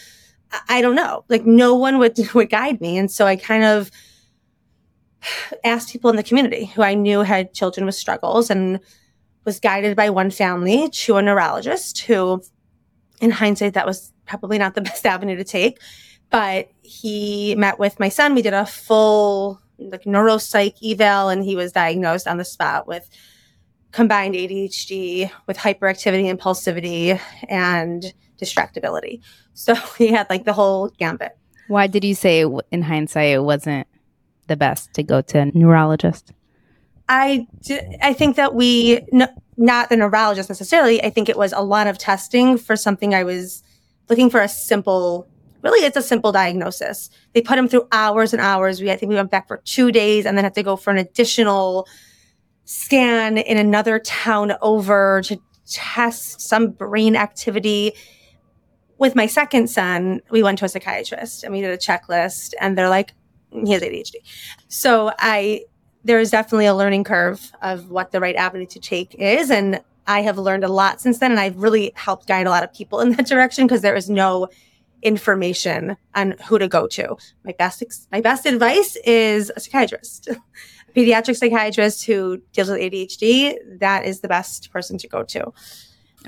I 0.70 0.82
don't 0.82 0.96
know. 0.96 1.25
Like 1.27 1.46
no 1.46 1.75
one 1.75 1.98
would, 1.98 2.18
would 2.34 2.50
guide 2.50 2.80
me. 2.80 2.98
And 2.98 3.12
so 3.12 3.25
I 3.25 3.36
kind 3.36 3.65
of 3.65 3.92
asked 5.65 5.92
people 5.92 6.10
in 6.12 6.15
the 6.15 6.24
community 6.24 6.68
who 6.68 6.82
I 6.82 6.94
knew 6.94 7.24
had 7.24 7.53
children 7.53 7.86
with 7.86 7.96
struggles 7.96 8.50
and 8.50 8.80
was 9.44 9.60
guided 9.60 9.98
by 9.98 10.10
one 10.10 10.32
family 10.32 10.89
to 10.92 11.18
a 11.18 11.22
neurologist 11.22 12.03
who, 12.03 12.42
in 13.20 13.32
hindsight, 13.32 13.74
that 13.74 13.86
was 13.86 14.13
probably 14.25 14.58
not 14.58 14.75
the 14.75 14.82
best 14.89 15.06
avenue 15.06 15.36
to 15.36 15.44
take 15.44 15.77
but 16.34 16.68
he 16.82 17.53
met 17.60 17.77
with 17.77 18.00
my 18.00 18.10
son. 18.10 18.34
We 18.34 18.42
did 18.42 18.56
a 18.56 18.65
full 18.65 19.62
like 19.77 20.03
neuropsych 20.03 20.75
eval, 20.84 21.30
and 21.30 21.44
he 21.44 21.56
was 21.56 21.72
diagnosed 21.72 22.27
on 22.27 22.38
the 22.38 22.46
spot 22.46 22.88
with 22.88 23.10
combined 23.92 24.36
ADHD 24.36 25.32
with 25.48 25.58
hyperactivity, 25.58 26.34
impulsivity, 26.34 27.20
and 27.48 28.13
distractibility. 28.42 29.22
So 29.53 29.75
he 29.98 30.08
had 30.08 30.30
like 30.30 30.44
the 30.44 30.53
whole 30.53 30.89
gambit. 30.89 31.38
Why 31.68 31.88
did 31.88 32.03
you 32.03 32.15
say 32.15 32.46
in 32.72 32.82
hindsight 32.82 33.30
it 33.30 33.44
wasn't 33.44 33.88
the 34.48 34.58
best 34.58 34.94
to 34.96 35.03
go 35.03 35.22
to 35.22 35.39
a 35.39 35.46
neurologist? 35.46 36.34
I, 37.08 37.48
I 38.01 38.13
think 38.13 38.36
that 38.38 38.56
we, 38.56 39.06
no, 39.12 39.27
not 39.58 39.89
the 39.89 39.98
neurologist 39.98 40.50
necessarily, 40.50 41.03
I 41.03 41.10
think 41.10 41.30
it 41.30 41.38
was 41.38 41.53
a 41.53 41.62
lot 41.62 41.88
of 41.88 41.98
testing 41.98 42.58
for 42.58 42.75
something 42.75 43.13
I 43.13 43.24
was 43.24 43.63
looking 44.10 44.30
for 44.30 44.42
a 44.42 44.48
simple 44.48 45.27
really 45.63 45.86
it's 45.86 45.98
a 45.98 46.01
simple 46.01 46.32
diagnosis. 46.32 47.10
They 47.34 47.41
put 47.41 47.58
him 47.58 47.67
through 47.67 47.88
hours 47.91 48.34
and 48.34 48.41
hours. 48.41 48.82
We 48.82 48.91
I 48.91 48.96
think 48.96 49.10
we 49.10 49.15
went 49.15 49.32
back 49.32 49.48
for 49.48 49.58
two 49.65 49.91
days 49.91 50.25
and 50.25 50.38
then 50.38 50.43
had 50.43 50.55
to 50.55 50.63
go 50.63 50.75
for 50.75 50.91
an 50.91 50.98
additional 50.98 51.88
scan 52.65 53.38
in 53.38 53.58
another 53.58 54.00
town 54.00 54.53
over 54.62 55.22
to 55.25 55.39
test 55.70 56.41
some 56.41 56.72
brain 56.72 57.15
activity. 57.15 57.93
With 58.98 59.15
my 59.15 59.25
second 59.25 59.70
son, 59.70 60.22
we 60.29 60.43
went 60.43 60.60
to 60.60 60.65
a 60.65 60.70
psychiatrist 60.70 61.43
and 61.43 61.53
we 61.53 61.62
did 61.62 61.72
a 61.72 61.77
checklist 61.77 62.53
and 62.60 62.77
they're 62.77 62.89
like, 62.89 63.13
he 63.51 63.72
has 63.72 63.82
ADHD. 63.82 64.15
So 64.67 65.12
I 65.20 65.65
there 66.03 66.20
is 66.20 66.32
definitely 66.32 66.65
a 66.65 66.75
learning 66.75 67.05
curve 67.05 67.51
of 67.62 67.89
what 67.89 68.12
the 68.12 68.20
right 68.20 68.36
avenue 68.36 68.65
to 68.65 68.79
take 68.79 69.15
is. 69.15 69.50
And 69.50 69.82
I 70.05 70.22
have 70.22 70.38
learned 70.38 70.65
a 70.65 70.67
lot 70.67 71.00
since 71.00 71.20
then. 71.20 71.32
And 71.32 71.39
I've 71.39 71.55
really 71.58 71.93
helped 71.96 72.27
guide 72.27 72.46
a 72.46 72.50
lot 72.50 72.63
of 72.63 72.74
people 72.74 73.00
in 73.00 73.12
that 73.12 73.25
direction 73.25 73.65
because 73.65 73.82
there 73.82 73.96
is 73.96 74.10
no 74.10 74.50
information 75.03 75.98
on 76.15 76.36
who 76.48 76.57
to 76.57 76.67
go 76.67 76.88
to. 76.88 77.15
My 77.43 77.53
best, 77.57 77.81
ex- 77.81 78.07
my 78.12 78.22
best 78.22 78.45
advice 78.45 78.95
is 79.05 79.51
a 79.55 79.60
psychiatrist. 79.60 80.27
a 80.89 80.91
pediatric 80.95 81.38
psychiatrist 81.38 82.05
who 82.05 82.41
deals 82.53 82.69
with 82.69 82.79
ADHD, 82.79 83.55
that 83.79 84.05
is 84.05 84.22
the 84.22 84.27
best 84.27 84.72
person 84.72 84.98
to 84.98 85.07
go 85.07 85.24
to. 85.24 85.51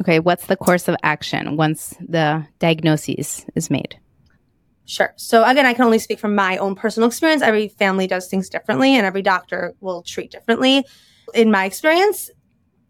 Okay, 0.01 0.19
what's 0.19 0.47
the 0.47 0.57
course 0.57 0.87
of 0.87 0.95
action 1.03 1.55
once 1.55 1.95
the 2.05 2.45
diagnosis 2.59 3.45
is 3.55 3.69
made? 3.69 3.97
Sure. 4.85 5.13
So 5.15 5.43
again, 5.43 5.65
I 5.65 5.73
can 5.73 5.85
only 5.85 5.99
speak 5.99 6.19
from 6.19 6.35
my 6.35 6.57
own 6.57 6.75
personal 6.75 7.07
experience. 7.07 7.41
Every 7.41 7.69
family 7.69 8.05
does 8.05 8.27
things 8.27 8.49
differently 8.49 8.95
and 8.95 9.05
every 9.05 9.23
doctor 9.23 9.73
will 9.79 10.03
treat 10.03 10.31
differently. 10.31 10.85
In 11.33 11.49
my 11.49 11.65
experience, 11.65 12.29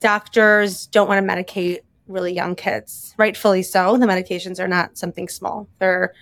doctors 0.02 0.88
don't 0.88 1.08
want 1.08 1.26
to 1.26 1.34
medicate 1.34 1.80
really 2.08 2.34
young 2.34 2.56
kids. 2.56 3.14
Rightfully 3.18 3.64
so. 3.64 3.98
The 3.98 4.06
medications 4.06 4.60
are 4.60 4.68
not 4.68 4.98
something 4.98 5.28
small. 5.28 5.68
They're 5.80 6.14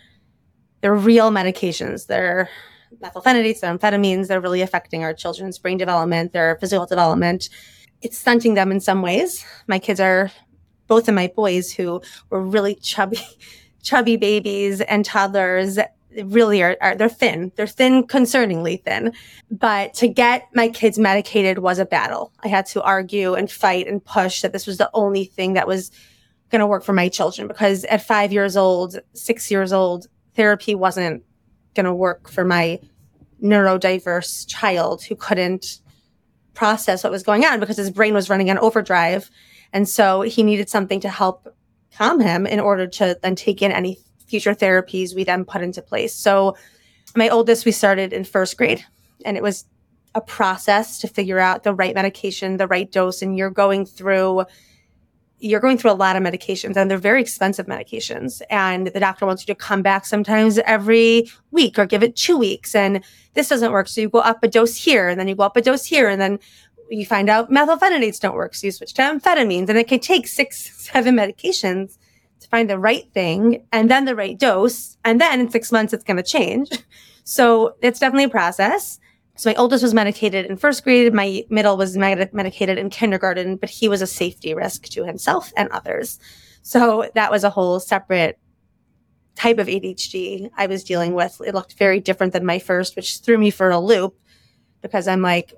they're 0.81 0.95
real 0.95 1.31
medications. 1.31 2.07
They're 2.07 2.49
methylphenidates, 3.01 3.61
they're 3.61 3.77
amphetamines. 3.77 4.27
They're 4.27 4.41
really 4.41 4.61
affecting 4.61 5.03
our 5.03 5.13
children's 5.13 5.57
brain 5.57 5.77
development, 5.77 6.33
their 6.33 6.57
physical 6.57 6.85
development. 6.85 7.49
It's 8.01 8.17
stunting 8.17 8.53
them 8.55 8.71
in 8.71 8.79
some 8.79 9.01
ways. 9.01 9.45
My 9.67 9.79
kids 9.79 9.99
are 9.99 10.31
both 10.87 11.07
of 11.07 11.15
my 11.15 11.31
boys 11.33 11.71
who 11.71 12.01
were 12.29 12.41
really 12.41 12.75
chubby, 12.75 13.21
chubby 13.81 14.17
babies 14.17 14.81
and 14.81 15.05
toddlers 15.05 15.79
really 16.25 16.61
are, 16.61 16.77
are, 16.81 16.95
they're 16.95 17.09
thin. 17.09 17.51
They're 17.55 17.67
thin, 17.67 18.05
concerningly 18.05 18.83
thin. 18.83 19.13
But 19.51 19.93
to 19.95 20.07
get 20.07 20.47
my 20.53 20.69
kids 20.69 20.99
medicated 20.99 21.59
was 21.59 21.79
a 21.79 21.85
battle. 21.85 22.31
I 22.43 22.47
had 22.47 22.65
to 22.67 22.81
argue 22.81 23.33
and 23.33 23.49
fight 23.49 23.87
and 23.87 24.03
push 24.03 24.41
that 24.41 24.53
this 24.53 24.67
was 24.67 24.77
the 24.77 24.89
only 24.93 25.25
thing 25.25 25.53
that 25.53 25.67
was 25.67 25.91
going 26.49 26.59
to 26.59 26.67
work 26.67 26.83
for 26.83 26.93
my 26.93 27.09
children 27.09 27.47
because 27.47 27.83
at 27.85 28.05
five 28.05 28.31
years 28.31 28.55
old, 28.55 28.99
six 29.13 29.49
years 29.49 29.73
old, 29.73 30.07
therapy 30.35 30.75
wasn't 30.75 31.23
going 31.73 31.85
to 31.85 31.93
work 31.93 32.29
for 32.29 32.43
my 32.45 32.79
neurodiverse 33.41 34.47
child 34.47 35.03
who 35.03 35.15
couldn't 35.15 35.79
process 36.53 37.03
what 37.03 37.11
was 37.11 37.23
going 37.23 37.43
on 37.43 37.59
because 37.59 37.77
his 37.77 37.89
brain 37.89 38.13
was 38.13 38.29
running 38.29 38.49
on 38.49 38.59
overdrive. 38.59 39.29
And 39.73 39.89
so 39.89 40.21
he 40.21 40.43
needed 40.43 40.69
something 40.69 40.99
to 41.01 41.09
help 41.09 41.47
calm 41.97 42.19
him 42.19 42.45
in 42.45 42.59
order 42.59 42.87
to 42.87 43.17
then 43.21 43.35
take 43.35 43.61
in 43.61 43.71
any 43.71 43.97
future 44.33 44.55
therapies 44.55 45.13
we 45.13 45.23
then 45.23 45.45
put 45.45 45.61
into 45.61 45.79
place. 45.79 46.11
So 46.11 46.57
my 47.15 47.29
oldest, 47.29 47.65
we 47.65 47.71
started 47.71 48.11
in 48.11 48.23
first 48.23 48.57
grade 48.57 48.83
and 49.25 49.37
it 49.37 49.43
was 49.43 49.65
a 50.15 50.21
process 50.21 50.97
to 51.01 51.07
figure 51.07 51.37
out 51.37 51.61
the 51.61 51.71
right 51.71 51.93
medication, 51.93 52.57
the 52.57 52.65
right 52.65 52.91
dose. 52.91 53.21
And 53.21 53.37
you're 53.37 53.51
going 53.51 53.85
through 53.85 54.45
you're 55.37 55.59
going 55.59 55.77
through 55.77 55.91
a 55.91 56.01
lot 56.05 56.15
of 56.15 56.23
medications 56.23 56.77
and 56.77 56.89
they're 56.89 56.97
very 56.97 57.21
expensive 57.21 57.67
medications. 57.67 58.41
And 58.49 58.87
the 58.87 58.99
doctor 58.99 59.27
wants 59.27 59.43
you 59.43 59.53
to 59.53 59.59
come 59.59 59.83
back 59.83 60.05
sometimes 60.05 60.57
every 60.59 61.29
week 61.51 61.77
or 61.77 61.85
give 61.85 62.01
it 62.01 62.15
two 62.15 62.37
weeks. 62.37 62.73
And 62.73 63.03
this 63.33 63.49
doesn't 63.49 63.71
work. 63.71 63.87
So 63.87 64.01
you 64.01 64.09
go 64.09 64.19
up 64.19 64.41
a 64.41 64.47
dose 64.47 64.75
here 64.75 65.09
and 65.09 65.19
then 65.19 65.27
you 65.27 65.35
go 65.35 65.43
up 65.43 65.57
a 65.57 65.61
dose 65.61 65.85
here. 65.85 66.07
And 66.07 66.19
then 66.19 66.39
you 66.89 67.05
find 67.05 67.29
out 67.29 67.51
methylphenidates 67.51 68.19
don't 68.19 68.35
work. 68.35 68.55
So 68.55 68.65
you 68.65 68.71
switch 68.71 68.93
to 68.93 69.01
amphetamines 69.03 69.69
and 69.69 69.77
it 69.77 69.87
can 69.87 69.99
take 69.99 70.27
six, 70.27 70.71
seven 70.91 71.15
medications 71.15 71.97
to 72.39 72.47
find 72.49 72.69
the 72.69 72.79
right 72.79 73.11
thing 73.13 73.65
and 73.71 73.89
then 73.89 74.05
the 74.05 74.15
right 74.15 74.37
dose. 74.37 74.97
And 75.05 75.19
then 75.19 75.39
in 75.39 75.49
six 75.49 75.71
months, 75.71 75.93
it's 75.93 76.03
going 76.03 76.17
to 76.17 76.23
change. 76.23 76.69
So 77.25 77.75
it's 77.81 77.99
definitely 77.99 78.25
a 78.25 78.29
process. 78.29 78.99
So 79.35 79.49
my 79.49 79.55
oldest 79.55 79.81
was 79.81 79.93
medicated 79.93 80.45
in 80.45 80.57
first 80.57 80.83
grade. 80.83 81.13
My 81.13 81.43
middle 81.49 81.77
was 81.77 81.97
med- 81.97 82.33
medicated 82.33 82.77
in 82.77 82.89
kindergarten, 82.89 83.55
but 83.55 83.69
he 83.69 83.87
was 83.87 84.01
a 84.01 84.07
safety 84.07 84.53
risk 84.53 84.89
to 84.89 85.05
himself 85.05 85.51
and 85.57 85.69
others. 85.69 86.19
So 86.61 87.09
that 87.15 87.31
was 87.31 87.43
a 87.43 87.49
whole 87.49 87.79
separate 87.79 88.37
type 89.35 89.57
of 89.57 89.67
ADHD 89.67 90.49
I 90.55 90.67
was 90.67 90.83
dealing 90.83 91.13
with. 91.13 91.41
It 91.45 91.55
looked 91.55 91.73
very 91.73 91.99
different 91.99 92.33
than 92.33 92.45
my 92.45 92.59
first, 92.59 92.95
which 92.95 93.19
threw 93.19 93.37
me 93.37 93.49
for 93.49 93.71
a 93.71 93.79
loop 93.79 94.15
because 94.81 95.07
I'm 95.07 95.21
like, 95.21 95.53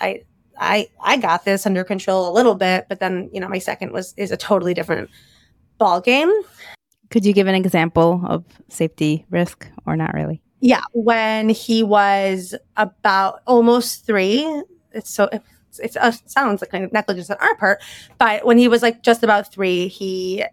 I, 0.00 0.22
I, 0.58 0.88
I 1.00 1.18
got 1.18 1.44
this 1.44 1.66
under 1.66 1.84
control 1.84 2.28
a 2.28 2.34
little 2.34 2.56
bit, 2.56 2.86
but 2.88 2.98
then, 2.98 3.30
you 3.32 3.40
know, 3.40 3.48
my 3.48 3.58
second 3.58 3.92
was, 3.92 4.12
is 4.16 4.32
a 4.32 4.36
totally 4.36 4.74
different 4.74 5.10
ball 5.78 6.00
game. 6.00 6.32
Could 7.10 7.24
you 7.24 7.32
give 7.32 7.46
an 7.46 7.54
example 7.54 8.22
of 8.26 8.44
safety 8.68 9.24
risk 9.30 9.66
or 9.86 9.96
not 9.96 10.12
really? 10.12 10.42
Yeah, 10.60 10.82
when 10.92 11.48
he 11.48 11.82
was 11.82 12.54
about 12.76 13.40
almost 13.46 14.04
three. 14.04 14.44
It's 14.92 15.10
so 15.10 15.28
it's, 15.32 15.78
it's 15.78 15.96
uh, 15.96 16.10
sounds 16.26 16.60
like 16.60 16.70
kind 16.70 16.84
of 16.84 16.92
negligence 16.92 17.30
on 17.30 17.36
our 17.40 17.56
part, 17.56 17.82
but 18.18 18.44
when 18.44 18.58
he 18.58 18.68
was 18.68 18.82
like 18.82 19.02
just 19.02 19.22
about 19.22 19.52
three, 19.52 19.88
he, 19.88 20.44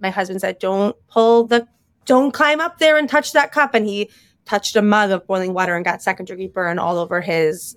my 0.00 0.10
husband 0.10 0.40
said, 0.40 0.58
"Don't 0.58 0.96
pull 1.08 1.44
the, 1.44 1.66
don't 2.04 2.32
climb 2.32 2.60
up 2.60 2.78
there 2.78 2.96
and 2.96 3.08
touch 3.08 3.32
that 3.32 3.50
cup," 3.50 3.74
and 3.74 3.86
he 3.86 4.10
touched 4.44 4.76
a 4.76 4.82
mug 4.82 5.10
of 5.10 5.26
boiling 5.26 5.52
water 5.52 5.74
and 5.74 5.84
got 5.84 6.02
second 6.02 6.26
degree 6.26 6.48
burn 6.48 6.78
all 6.78 6.98
over 6.98 7.20
his 7.20 7.76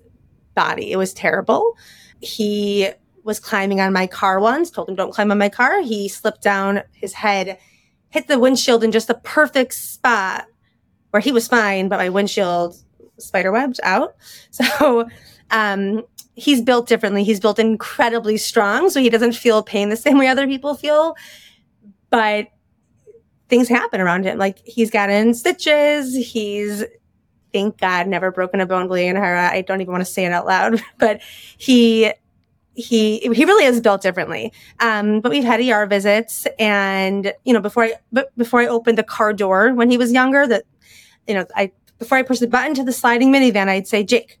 body. 0.54 0.92
It 0.92 0.96
was 0.96 1.12
terrible. 1.12 1.76
He 2.20 2.90
was 3.24 3.38
climbing 3.40 3.80
on 3.80 3.92
my 3.92 4.06
car 4.06 4.40
once. 4.40 4.70
Told 4.70 4.88
him, 4.88 4.94
"Don't 4.94 5.12
climb 5.12 5.30
on 5.30 5.38
my 5.38 5.48
car." 5.48 5.82
He 5.82 6.08
slipped 6.08 6.42
down. 6.42 6.82
His 6.92 7.12
head 7.12 7.58
hit 8.10 8.28
the 8.28 8.38
windshield 8.38 8.84
in 8.84 8.92
just 8.92 9.08
the 9.08 9.14
perfect 9.14 9.74
spot 9.74 10.46
where 11.10 11.20
he 11.20 11.32
was 11.32 11.48
fine, 11.48 11.88
but 11.88 11.98
my 11.98 12.08
windshield 12.08 12.76
spiderwebbed 13.18 13.78
out. 13.82 14.14
So 14.50 15.08
um, 15.50 16.02
he's 16.34 16.60
built 16.60 16.88
differently. 16.88 17.24
He's 17.24 17.40
built 17.40 17.58
incredibly 17.58 18.36
strong, 18.36 18.90
so 18.90 19.00
he 19.00 19.10
doesn't 19.10 19.32
feel 19.34 19.62
pain 19.62 19.88
the 19.88 19.96
same 19.96 20.18
way 20.18 20.28
other 20.28 20.46
people 20.46 20.74
feel. 20.74 21.14
But 22.10 22.48
things 23.48 23.68
happen 23.68 24.00
around 24.00 24.24
him. 24.24 24.38
Like 24.38 24.58
he's 24.64 24.90
gotten 24.90 25.34
stitches. 25.34 26.14
He's 26.14 26.84
thank 27.52 27.78
God 27.78 28.06
never 28.08 28.30
broken 28.30 28.60
a 28.60 28.66
bone, 28.66 28.88
kein 28.88 29.14
ayin 29.14 29.16
hara. 29.16 29.50
I 29.50 29.60
don't 29.60 29.80
even 29.80 29.92
want 29.92 30.04
to 30.04 30.10
say 30.10 30.24
it 30.24 30.32
out 30.32 30.46
loud, 30.46 30.82
but 30.98 31.20
he 31.58 32.12
he 32.74 33.18
he 33.18 33.44
really 33.44 33.64
is 33.64 33.80
built 33.80 34.02
differently. 34.02 34.52
Um, 34.80 35.20
but 35.20 35.30
we've 35.30 35.44
had 35.44 35.60
ER 35.60 35.86
visits, 35.86 36.46
and 36.58 37.32
you 37.44 37.52
know 37.52 37.60
before 37.60 37.84
I 37.84 37.94
but 38.12 38.36
before 38.36 38.60
I 38.60 38.66
opened 38.66 38.98
the 38.98 39.02
car 39.02 39.32
door 39.32 39.74
when 39.74 39.90
he 39.90 39.98
was 39.98 40.12
younger, 40.12 40.46
that 40.46 40.64
you 41.26 41.34
know, 41.34 41.46
I 41.54 41.72
before 41.98 42.18
I 42.18 42.22
push 42.22 42.38
the 42.38 42.48
button 42.48 42.74
to 42.74 42.84
the 42.84 42.92
sliding 42.92 43.32
minivan, 43.32 43.68
I'd 43.68 43.86
say, 43.86 44.02
Jake, 44.02 44.38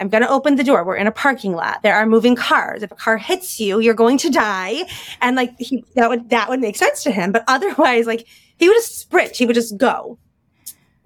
I'm 0.00 0.08
going 0.08 0.22
to 0.22 0.30
open 0.30 0.56
the 0.56 0.64
door. 0.64 0.84
We're 0.84 0.96
in 0.96 1.06
a 1.06 1.12
parking 1.12 1.52
lot. 1.52 1.82
There 1.82 1.94
are 1.94 2.06
moving 2.06 2.36
cars. 2.36 2.82
If 2.82 2.90
a 2.90 2.94
car 2.94 3.16
hits 3.16 3.60
you, 3.60 3.80
you're 3.80 3.94
going 3.94 4.18
to 4.18 4.30
die. 4.30 4.84
And 5.20 5.36
like 5.36 5.54
he, 5.58 5.84
that 5.94 6.08
would 6.08 6.30
that 6.30 6.48
would 6.48 6.60
make 6.60 6.76
sense 6.76 7.02
to 7.04 7.10
him. 7.10 7.32
But 7.32 7.44
otherwise, 7.48 8.06
like 8.06 8.26
he 8.56 8.68
would 8.68 8.74
just 8.74 8.98
sprint. 8.98 9.36
He 9.36 9.46
would 9.46 9.54
just 9.54 9.76
go, 9.76 10.18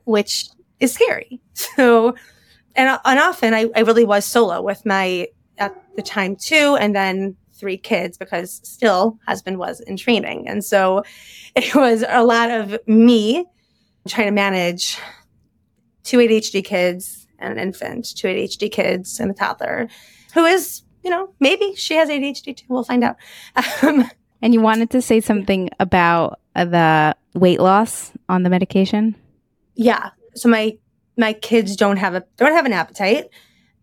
which 0.05 0.49
is 0.79 0.93
scary. 0.93 1.40
So, 1.76 2.14
and 2.75 2.99
and 3.05 3.19
often 3.19 3.52
I, 3.52 3.69
I 3.76 3.81
really 3.81 4.05
was 4.05 4.25
solo 4.25 4.62
with 4.62 4.87
my 4.87 5.29
at 5.59 5.75
the 5.97 6.02
time 6.02 6.37
two, 6.37 6.76
and 6.80 6.95
then 6.95 7.37
three 7.52 7.76
kids 7.76 8.16
because 8.16 8.61
still 8.64 9.19
husband 9.26 9.59
was 9.59 9.80
in 9.80 9.97
training, 9.97 10.49
and 10.49 10.64
so 10.64 11.02
it 11.57 11.75
was 11.75 12.04
a 12.09 12.25
lot 12.25 12.50
of 12.50 12.78
me 12.87 13.45
trying 14.09 14.26
to 14.26 14.33
manage 14.33 14.99
two 16.04 16.19
ADHD 16.19 16.64
kids 16.64 17.26
and 17.38 17.52
an 17.52 17.59
infant, 17.59 18.16
two 18.16 18.28
ADHD 18.28 18.71
kids 18.71 19.21
and 19.21 19.30
a 19.30 19.35
toddler 19.35 19.88
who 20.35 20.45
is, 20.45 20.83
you 21.04 21.11
know, 21.11 21.33
maybe 21.40 21.75
she 21.75 21.95
has 21.95 22.09
ADHD 22.09 22.57
too. 22.57 22.66
We'll 22.69 22.85
find 22.85 23.04
out. 23.04 23.16
Um, 23.83 24.09
and 24.42 24.54
you 24.54 24.61
wanted 24.61 24.90
to 24.90 25.02
say 25.02 25.21
something 25.21 25.71
about 25.78 26.40
the 26.54 27.14
weight 27.35 27.61
loss 27.61 28.12
on 28.28 28.42
the 28.42 28.50
medication? 28.50 29.16
Yeah. 29.75 30.11
So 30.35 30.49
my 30.49 30.76
my 31.16 31.33
kids 31.33 31.76
don't 31.76 31.99
have 31.99 32.14
a 32.14 32.25
don't 32.37 32.52
have 32.52 32.66
an 32.66 32.73
appetite. 32.73 33.26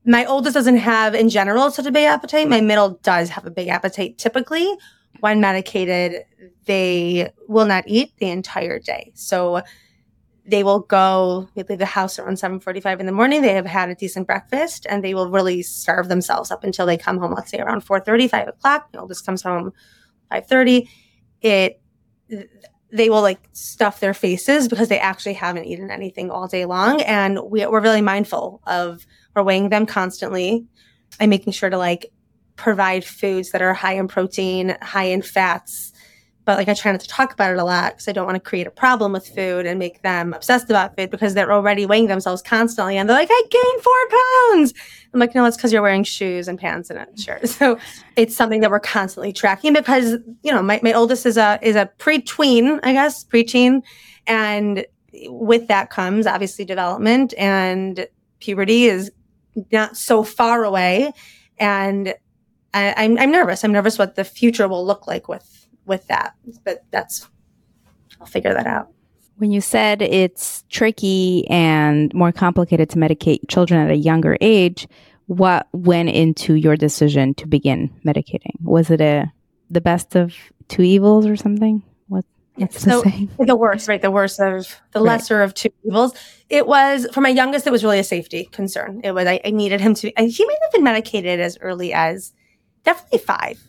My 0.07 0.25
oldest 0.25 0.53
doesn't 0.53 0.77
have 0.77 1.13
in 1.13 1.29
general 1.29 1.69
such 1.69 1.85
a 1.85 1.91
big 1.91 2.05
appetite. 2.05 2.47
My 2.47 2.61
middle 2.61 2.91
does 3.03 3.29
have 3.29 3.45
a 3.45 3.51
big 3.51 3.67
appetite. 3.67 4.17
Typically, 4.17 4.73
when 5.19 5.41
medicated, 5.41 6.23
they 6.65 7.29
will 7.49 7.65
not 7.65 7.83
eat 7.87 8.13
the 8.17 8.29
entire 8.29 8.79
day. 8.79 9.11
So 9.15 9.61
they 10.45 10.63
will 10.63 10.79
go 10.79 11.49
they 11.55 11.63
leave 11.63 11.77
the 11.77 11.85
house 11.85 12.17
around 12.17 12.35
7.45 12.35 13.01
in 13.01 13.05
the 13.05 13.11
morning 13.11 13.41
they 13.41 13.53
have 13.53 13.65
had 13.65 13.89
a 13.89 13.95
decent 13.95 14.25
breakfast 14.25 14.87
and 14.89 15.03
they 15.03 15.13
will 15.13 15.29
really 15.29 15.61
starve 15.61 16.07
themselves 16.07 16.51
up 16.51 16.63
until 16.63 16.85
they 16.85 16.97
come 16.97 17.17
home 17.17 17.33
let's 17.33 17.51
say 17.51 17.59
around 17.59 17.85
4.30 17.85 18.29
5 18.29 18.47
o'clock 18.47 18.87
my 18.93 19.01
oldest 19.01 19.25
comes 19.25 19.41
home 19.41 19.73
5.30 20.31 20.87
it 21.41 21.81
they 22.91 23.09
will 23.09 23.21
like 23.21 23.39
stuff 23.51 23.99
their 23.99 24.13
faces 24.13 24.67
because 24.67 24.87
they 24.87 24.99
actually 24.99 25.33
haven't 25.33 25.65
eaten 25.65 25.91
anything 25.91 26.31
all 26.31 26.47
day 26.47 26.65
long. 26.65 27.01
And 27.01 27.39
we, 27.49 27.65
we're 27.65 27.81
really 27.81 28.01
mindful 28.01 28.61
of 28.65 29.05
we're 29.35 29.43
weighing 29.43 29.69
them 29.69 29.85
constantly 29.85 30.65
and 31.19 31.29
making 31.29 31.53
sure 31.53 31.69
to 31.69 31.77
like 31.77 32.11
provide 32.55 33.03
foods 33.03 33.51
that 33.51 33.61
are 33.61 33.73
high 33.73 33.93
in 33.93 34.07
protein 34.07 34.77
high 34.81 35.05
in 35.05 35.21
fats 35.21 35.93
but 36.47 36.57
like 36.57 36.69
I 36.69 36.73
try 36.73 36.93
not 36.93 37.01
to 37.01 37.07
talk 37.09 37.33
about 37.33 37.51
it 37.51 37.59
a 37.59 37.63
lot 37.65 37.91
because 37.91 38.07
I 38.07 38.13
don't 38.13 38.25
want 38.25 38.37
to 38.37 38.49
create 38.49 38.67
a 38.67 38.71
problem 38.71 39.11
with 39.11 39.27
food 39.27 39.65
and 39.65 39.77
make 39.77 40.01
them 40.01 40.33
obsessed 40.33 40.69
about 40.69 40.95
food 40.95 41.11
because 41.11 41.33
they're 41.33 41.51
already 41.51 41.85
weighing 41.85 42.07
themselves 42.07 42.41
constantly 42.41 42.95
and 42.97 43.09
they're 43.09 43.17
like, 43.17 43.27
I 43.29 43.43
gained 43.51 43.83
four 43.83 44.55
pounds. 44.55 44.73
I'm 45.13 45.19
like, 45.19 45.35
no, 45.35 45.43
it's 45.43 45.57
because 45.57 45.73
you're 45.73 45.81
wearing 45.81 46.05
shoes 46.05 46.47
and 46.47 46.57
pants 46.57 46.89
and 46.89 46.99
a 46.99 47.21
shirt. 47.21 47.49
So 47.57 47.77
it's 48.15 48.33
something 48.33 48.61
that 48.61 48.71
we're 48.71 48.79
constantly 48.79 49.33
tracking 49.33 49.73
because, 49.73 50.13
you 50.41 50.51
know, 50.53 50.61
my, 50.61 50.79
my 50.81 50.93
oldest 50.93 51.25
is 51.25 51.35
a 51.35 51.59
is 51.61 51.75
a 51.75 51.87
pre-tween, 51.97 52.79
I 52.81 52.93
guess, 52.93 53.25
preteen. 53.25 53.81
And 54.25 54.85
with 55.25 55.67
that 55.67 55.89
comes 55.89 56.27
obviously 56.27 56.63
development 56.63 57.33
and 57.37 58.07
puberty 58.39 58.85
is 58.85 59.11
not 59.73 59.97
so 59.97 60.23
far 60.23 60.63
away. 60.63 61.11
And 61.57 62.13
I, 62.73 62.93
I'm, 62.95 63.17
I'm 63.17 63.31
nervous. 63.31 63.63
I'm 63.63 63.71
nervous 63.71 63.97
what 63.97 64.15
the 64.15 64.23
future 64.23 64.67
will 64.67 64.85
look 64.85 65.07
like 65.07 65.27
with, 65.27 65.66
with 65.87 66.07
that. 66.07 66.35
But 66.63 66.83
that's, 66.91 67.27
I'll 68.19 68.27
figure 68.27 68.53
that 68.53 68.67
out. 68.67 68.89
When 69.37 69.51
you 69.51 69.61
said 69.61 70.01
it's 70.01 70.63
tricky 70.69 71.47
and 71.47 72.13
more 72.13 72.31
complicated 72.31 72.89
to 72.91 72.97
medicate 72.97 73.47
children 73.47 73.79
at 73.79 73.91
a 73.91 73.95
younger 73.95 74.37
age, 74.41 74.87
what 75.27 75.67
went 75.73 76.09
into 76.09 76.55
your 76.55 76.75
decision 76.75 77.33
to 77.35 77.47
begin 77.47 77.89
medicating? 78.05 78.53
Was 78.63 78.89
it 78.89 79.01
a 79.01 79.31
the 79.69 79.81
best 79.81 80.15
of 80.15 80.33
two 80.69 80.81
evils 80.81 81.25
or 81.25 81.35
something? 81.35 81.83
What 82.07 82.25
what's 82.55 82.81
so, 82.81 83.01
the 83.01 83.09
saying? 83.09 83.29
The 83.45 83.55
worst, 83.55 83.87
right? 83.87 84.01
The 84.01 84.09
worst 84.09 84.39
of 84.39 84.81
the 84.91 85.01
lesser 85.01 85.39
right. 85.39 85.43
of 85.43 85.53
two 85.53 85.69
evils. 85.83 86.13
It 86.49 86.65
was 86.65 87.07
for 87.13 87.21
my 87.21 87.29
youngest. 87.29 87.67
It 87.67 87.71
was 87.71 87.83
really 87.83 87.99
a 87.99 88.03
safety 88.03 88.45
concern. 88.51 89.01
It 89.03 89.11
was 89.11 89.27
I, 89.27 89.39
I 89.45 89.51
needed 89.51 89.81
him 89.81 89.93
to. 89.95 90.11
Be, 90.11 90.29
he 90.29 90.45
might 90.45 90.57
have 90.63 90.71
been 90.71 90.83
medicated 90.83 91.39
as 91.39 91.57
early 91.61 91.93
as 91.93 92.33
definitely 92.83 93.19
five. 93.19 93.61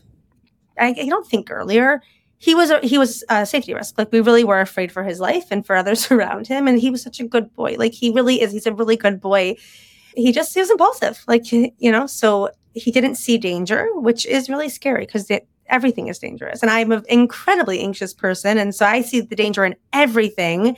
I, 0.79 0.89
I 0.89 1.09
don't 1.09 1.27
think 1.27 1.51
earlier. 1.51 2.03
He 2.41 2.55
was 2.55 2.71
a, 2.71 2.79
he 2.81 2.99
was 2.99 3.25
a 3.29 3.45
safety 3.45 3.75
risk. 3.75 3.99
Like 3.99 4.13
we 4.13 4.21
really 4.21 4.45
were 4.45 4.61
afraid 4.61 4.93
for 4.93 5.03
his 5.03 5.19
life 5.19 5.47
and 5.51 5.67
for 5.67 5.75
others 5.75 6.11
around 6.11 6.47
him. 6.47 6.69
And 6.69 6.79
he 6.79 6.91
was 6.91 7.03
such 7.03 7.21
a 7.21 7.27
good 7.27 7.53
boy. 7.55 7.77
Like 7.79 7.93
he 7.93 8.11
really 8.11 8.41
is. 8.41 8.53
He's 8.53 8.67
a 8.67 8.73
really 8.73 8.97
good 8.97 9.21
boy 9.21 9.57
he 10.19 10.33
just 10.33 10.55
he 10.55 10.61
was 10.61 10.71
impulsive, 10.71 11.23
like 11.27 11.51
you 11.53 11.73
know. 11.81 12.07
So 12.07 12.51
he 12.75 12.91
didn't 12.91 13.17
see 13.17 13.39
danger, 13.39 13.89
which 13.95 14.27
is 14.27 14.49
really 14.49 14.69
scary 14.69 15.07
because 15.07 15.31
everything 15.67 16.09
is 16.09 16.19
dangerous. 16.19 16.63
And 16.63 16.71
I'm 16.71 16.93
an 16.93 17.05
incredibly 17.09 17.81
anxious 17.81 18.13
person, 18.13 18.59
and 18.59 18.75
so 18.75 18.85
I 18.87 19.01
see 19.03 19.21
the 19.21 19.37
danger 19.37 19.65
in 19.65 19.77
everything, 19.93 20.77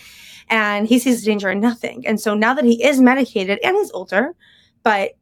and 0.49 0.87
he 0.87 0.99
sees 0.99 1.21
the 1.21 1.27
danger 1.27 1.51
in 1.51 1.61
nothing. 1.61 2.07
And 2.07 2.21
so 2.21 2.35
now 2.35 2.55
that 2.55 2.65
he 2.65 2.83
is 2.85 3.01
medicated 3.01 3.59
and 3.63 3.77
he's 3.77 3.91
older, 3.93 4.35
but 4.83 5.13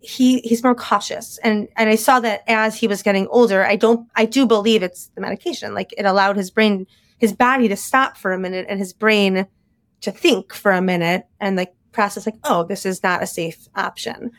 he 0.00 0.40
he's 0.40 0.62
more 0.62 0.74
cautious 0.74 1.38
and 1.38 1.68
and 1.76 1.90
I 1.90 1.96
saw 1.96 2.20
that 2.20 2.44
as 2.46 2.76
he 2.76 2.86
was 2.86 3.02
getting 3.02 3.26
older 3.28 3.64
I 3.64 3.76
don't 3.76 4.08
I 4.14 4.26
do 4.26 4.46
believe 4.46 4.82
it's 4.82 5.10
the 5.14 5.20
medication 5.20 5.74
like 5.74 5.92
it 5.98 6.06
allowed 6.06 6.36
his 6.36 6.50
brain 6.50 6.86
his 7.18 7.32
body 7.32 7.66
to 7.68 7.76
stop 7.76 8.16
for 8.16 8.32
a 8.32 8.38
minute 8.38 8.66
and 8.68 8.78
his 8.78 8.92
brain 8.92 9.46
to 10.02 10.12
think 10.12 10.54
for 10.54 10.72
a 10.72 10.80
minute 10.80 11.26
and 11.40 11.56
like 11.56 11.74
process 11.92 12.26
like, 12.26 12.36
oh, 12.44 12.64
this 12.64 12.86
is 12.86 13.02
not 13.02 13.22
a 13.22 13.26
safe 13.26 13.68
option. 13.74 14.30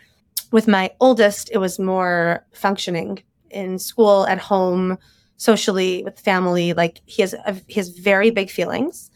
With 0.52 0.68
my 0.68 0.92
oldest, 1.00 1.50
it 1.52 1.58
was 1.58 1.78
more 1.78 2.46
functioning 2.54 3.22
in 3.50 3.80
school, 3.80 4.26
at 4.28 4.40
home, 4.40 4.98
socially, 5.36 6.04
with 6.04 6.20
family. 6.20 6.74
Like 6.74 7.02
he 7.06 7.22
has, 7.22 7.34
a, 7.34 7.62
he 7.68 7.76
has 7.76 7.90
very 7.90 8.30
big 8.30 8.50
feelings, 8.50 9.12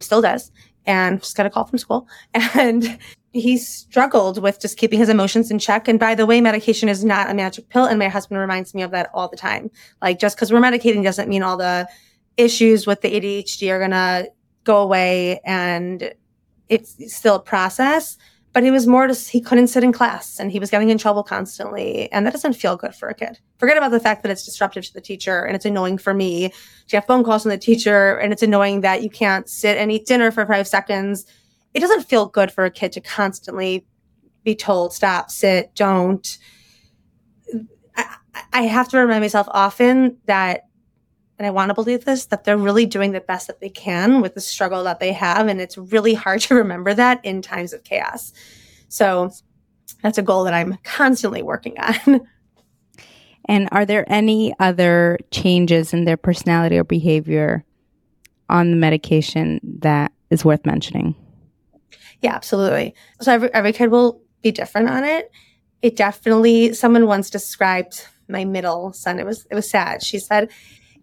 still 0.00 0.22
does. 0.22 0.50
And 0.88 1.20
just 1.20 1.36
got 1.36 1.46
a 1.46 1.50
call 1.50 1.66
from 1.66 1.78
school. 1.78 2.08
And 2.54 2.98
he 3.32 3.58
struggled 3.58 4.42
with 4.42 4.58
just 4.58 4.78
keeping 4.78 4.98
his 4.98 5.10
emotions 5.10 5.50
in 5.50 5.58
check. 5.58 5.86
And 5.86 6.00
by 6.00 6.14
the 6.14 6.24
way, 6.24 6.40
medication 6.40 6.88
is 6.88 7.04
not 7.04 7.30
a 7.30 7.34
magic 7.34 7.68
pill. 7.68 7.84
And 7.84 7.98
my 7.98 8.08
husband 8.08 8.40
reminds 8.40 8.74
me 8.74 8.82
of 8.82 8.90
that 8.92 9.10
all 9.12 9.28
the 9.28 9.36
time. 9.36 9.70
Like 10.00 10.18
just 10.18 10.36
because 10.36 10.50
we're 10.50 10.60
medicating 10.60 11.04
doesn't 11.04 11.28
mean 11.28 11.42
all 11.42 11.58
the 11.58 11.86
issues 12.38 12.86
with 12.86 13.02
the 13.02 13.12
ADHD 13.12 13.70
are 13.70 13.78
going 13.78 13.90
to 13.90 14.32
go 14.64 14.82
away 14.82 15.40
and 15.44 16.12
it's 16.68 17.14
still 17.14 17.36
a 17.36 17.40
process 17.40 18.16
but 18.58 18.64
he 18.64 18.72
was 18.72 18.88
more 18.88 19.06
just 19.06 19.30
he 19.30 19.40
couldn't 19.40 19.68
sit 19.68 19.84
in 19.84 19.92
class 19.92 20.40
and 20.40 20.50
he 20.50 20.58
was 20.58 20.68
getting 20.68 20.90
in 20.90 20.98
trouble 20.98 21.22
constantly. 21.22 22.10
And 22.10 22.26
that 22.26 22.32
doesn't 22.32 22.54
feel 22.54 22.76
good 22.76 22.92
for 22.92 23.08
a 23.08 23.14
kid. 23.14 23.38
Forget 23.58 23.76
about 23.76 23.92
the 23.92 24.00
fact 24.00 24.24
that 24.24 24.32
it's 24.32 24.44
disruptive 24.44 24.84
to 24.86 24.92
the 24.92 25.00
teacher 25.00 25.44
and 25.44 25.54
it's 25.54 25.64
annoying 25.64 25.96
for 25.96 26.12
me. 26.12 26.52
To 26.88 26.96
have 26.96 27.06
phone 27.06 27.22
calls 27.22 27.42
from 27.42 27.50
the 27.50 27.56
teacher 27.58 28.16
and 28.16 28.32
it's 28.32 28.42
annoying 28.42 28.80
that 28.80 29.04
you 29.04 29.10
can't 29.10 29.48
sit 29.48 29.78
and 29.78 29.92
eat 29.92 30.06
dinner 30.06 30.32
for 30.32 30.44
five 30.44 30.66
seconds. 30.66 31.24
It 31.72 31.78
doesn't 31.78 32.08
feel 32.08 32.26
good 32.26 32.50
for 32.50 32.64
a 32.64 32.70
kid 32.72 32.90
to 32.94 33.00
constantly 33.00 33.86
be 34.42 34.56
told 34.56 34.92
stop 34.92 35.30
sit 35.30 35.72
don't. 35.76 36.36
I, 37.96 38.16
I 38.52 38.62
have 38.62 38.88
to 38.88 38.98
remind 38.98 39.22
myself 39.22 39.46
often 39.52 40.16
that 40.26 40.62
and 41.38 41.46
I 41.46 41.50
want 41.50 41.70
to 41.70 41.74
believe 41.74 42.04
this, 42.04 42.26
that 42.26 42.44
they're 42.44 42.56
really 42.56 42.86
doing 42.86 43.12
the 43.12 43.20
best 43.20 43.46
that 43.46 43.60
they 43.60 43.68
can 43.68 44.20
with 44.20 44.34
the 44.34 44.40
struggle 44.40 44.84
that 44.84 45.00
they 45.00 45.12
have. 45.12 45.46
And 45.46 45.60
it's 45.60 45.78
really 45.78 46.14
hard 46.14 46.40
to 46.42 46.54
remember 46.54 46.94
that 46.94 47.24
in 47.24 47.42
times 47.42 47.72
of 47.72 47.84
chaos. 47.84 48.32
So 48.88 49.30
that's 50.02 50.18
a 50.18 50.22
goal 50.22 50.44
that 50.44 50.54
I'm 50.54 50.78
constantly 50.84 51.42
working 51.42 51.78
on. 51.78 52.26
And 53.48 53.66
are 53.72 53.86
there 53.86 54.04
any 54.12 54.54
other 54.60 55.18
changes 55.30 55.94
in 55.94 56.04
their 56.04 56.18
personality 56.18 56.76
or 56.76 56.84
behavior 56.84 57.64
on 58.50 58.70
the 58.70 58.76
medication 58.76 59.58
that 59.80 60.12
is 60.30 60.44
worth 60.44 60.66
mentioning? 60.66 61.14
Yeah, 62.20 62.34
absolutely. 62.34 62.94
So 63.22 63.32
every, 63.32 63.52
every 63.54 63.72
kid 63.72 63.90
will 63.90 64.20
be 64.42 64.52
different 64.52 64.90
on 64.90 65.02
it. 65.02 65.32
It 65.80 65.96
definitely, 65.96 66.74
someone 66.74 67.06
once 67.06 67.30
described 67.30 68.06
my 68.28 68.44
middle 68.44 68.92
son. 68.92 69.18
It 69.18 69.24
was, 69.24 69.46
it 69.50 69.54
was 69.54 69.70
sad. 69.70 70.02
She 70.02 70.18
said, 70.18 70.50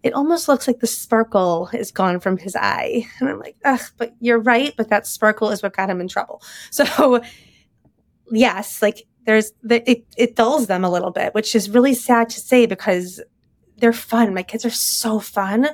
it 0.02 0.12
almost 0.12 0.48
looks 0.48 0.66
like 0.66 0.80
the 0.80 0.86
sparkle 0.86 1.68
is 1.72 1.90
gone 1.90 2.20
from 2.20 2.38
his 2.38 2.54
eye. 2.56 3.06
And 3.20 3.28
I'm 3.28 3.38
like, 3.38 3.56
ugh, 3.64 3.80
but 3.96 4.14
you're 4.20 4.38
right. 4.38 4.74
But 4.76 4.88
that 4.90 5.06
sparkle 5.06 5.50
is 5.50 5.62
what 5.62 5.74
got 5.74 5.90
him 5.90 6.00
in 6.00 6.08
trouble. 6.08 6.42
So, 6.70 7.20
yes, 8.30 8.82
like 8.82 9.06
there's 9.24 9.52
the, 9.62 9.88
it, 9.90 10.04
it 10.16 10.36
dulls 10.36 10.66
them 10.66 10.84
a 10.84 10.90
little 10.90 11.10
bit, 11.10 11.34
which 11.34 11.54
is 11.54 11.70
really 11.70 11.94
sad 11.94 12.28
to 12.30 12.40
say 12.40 12.66
because 12.66 13.20
they're 13.78 13.92
fun. 13.92 14.34
My 14.34 14.42
kids 14.42 14.64
are 14.64 14.70
so 14.70 15.20
fun, 15.20 15.68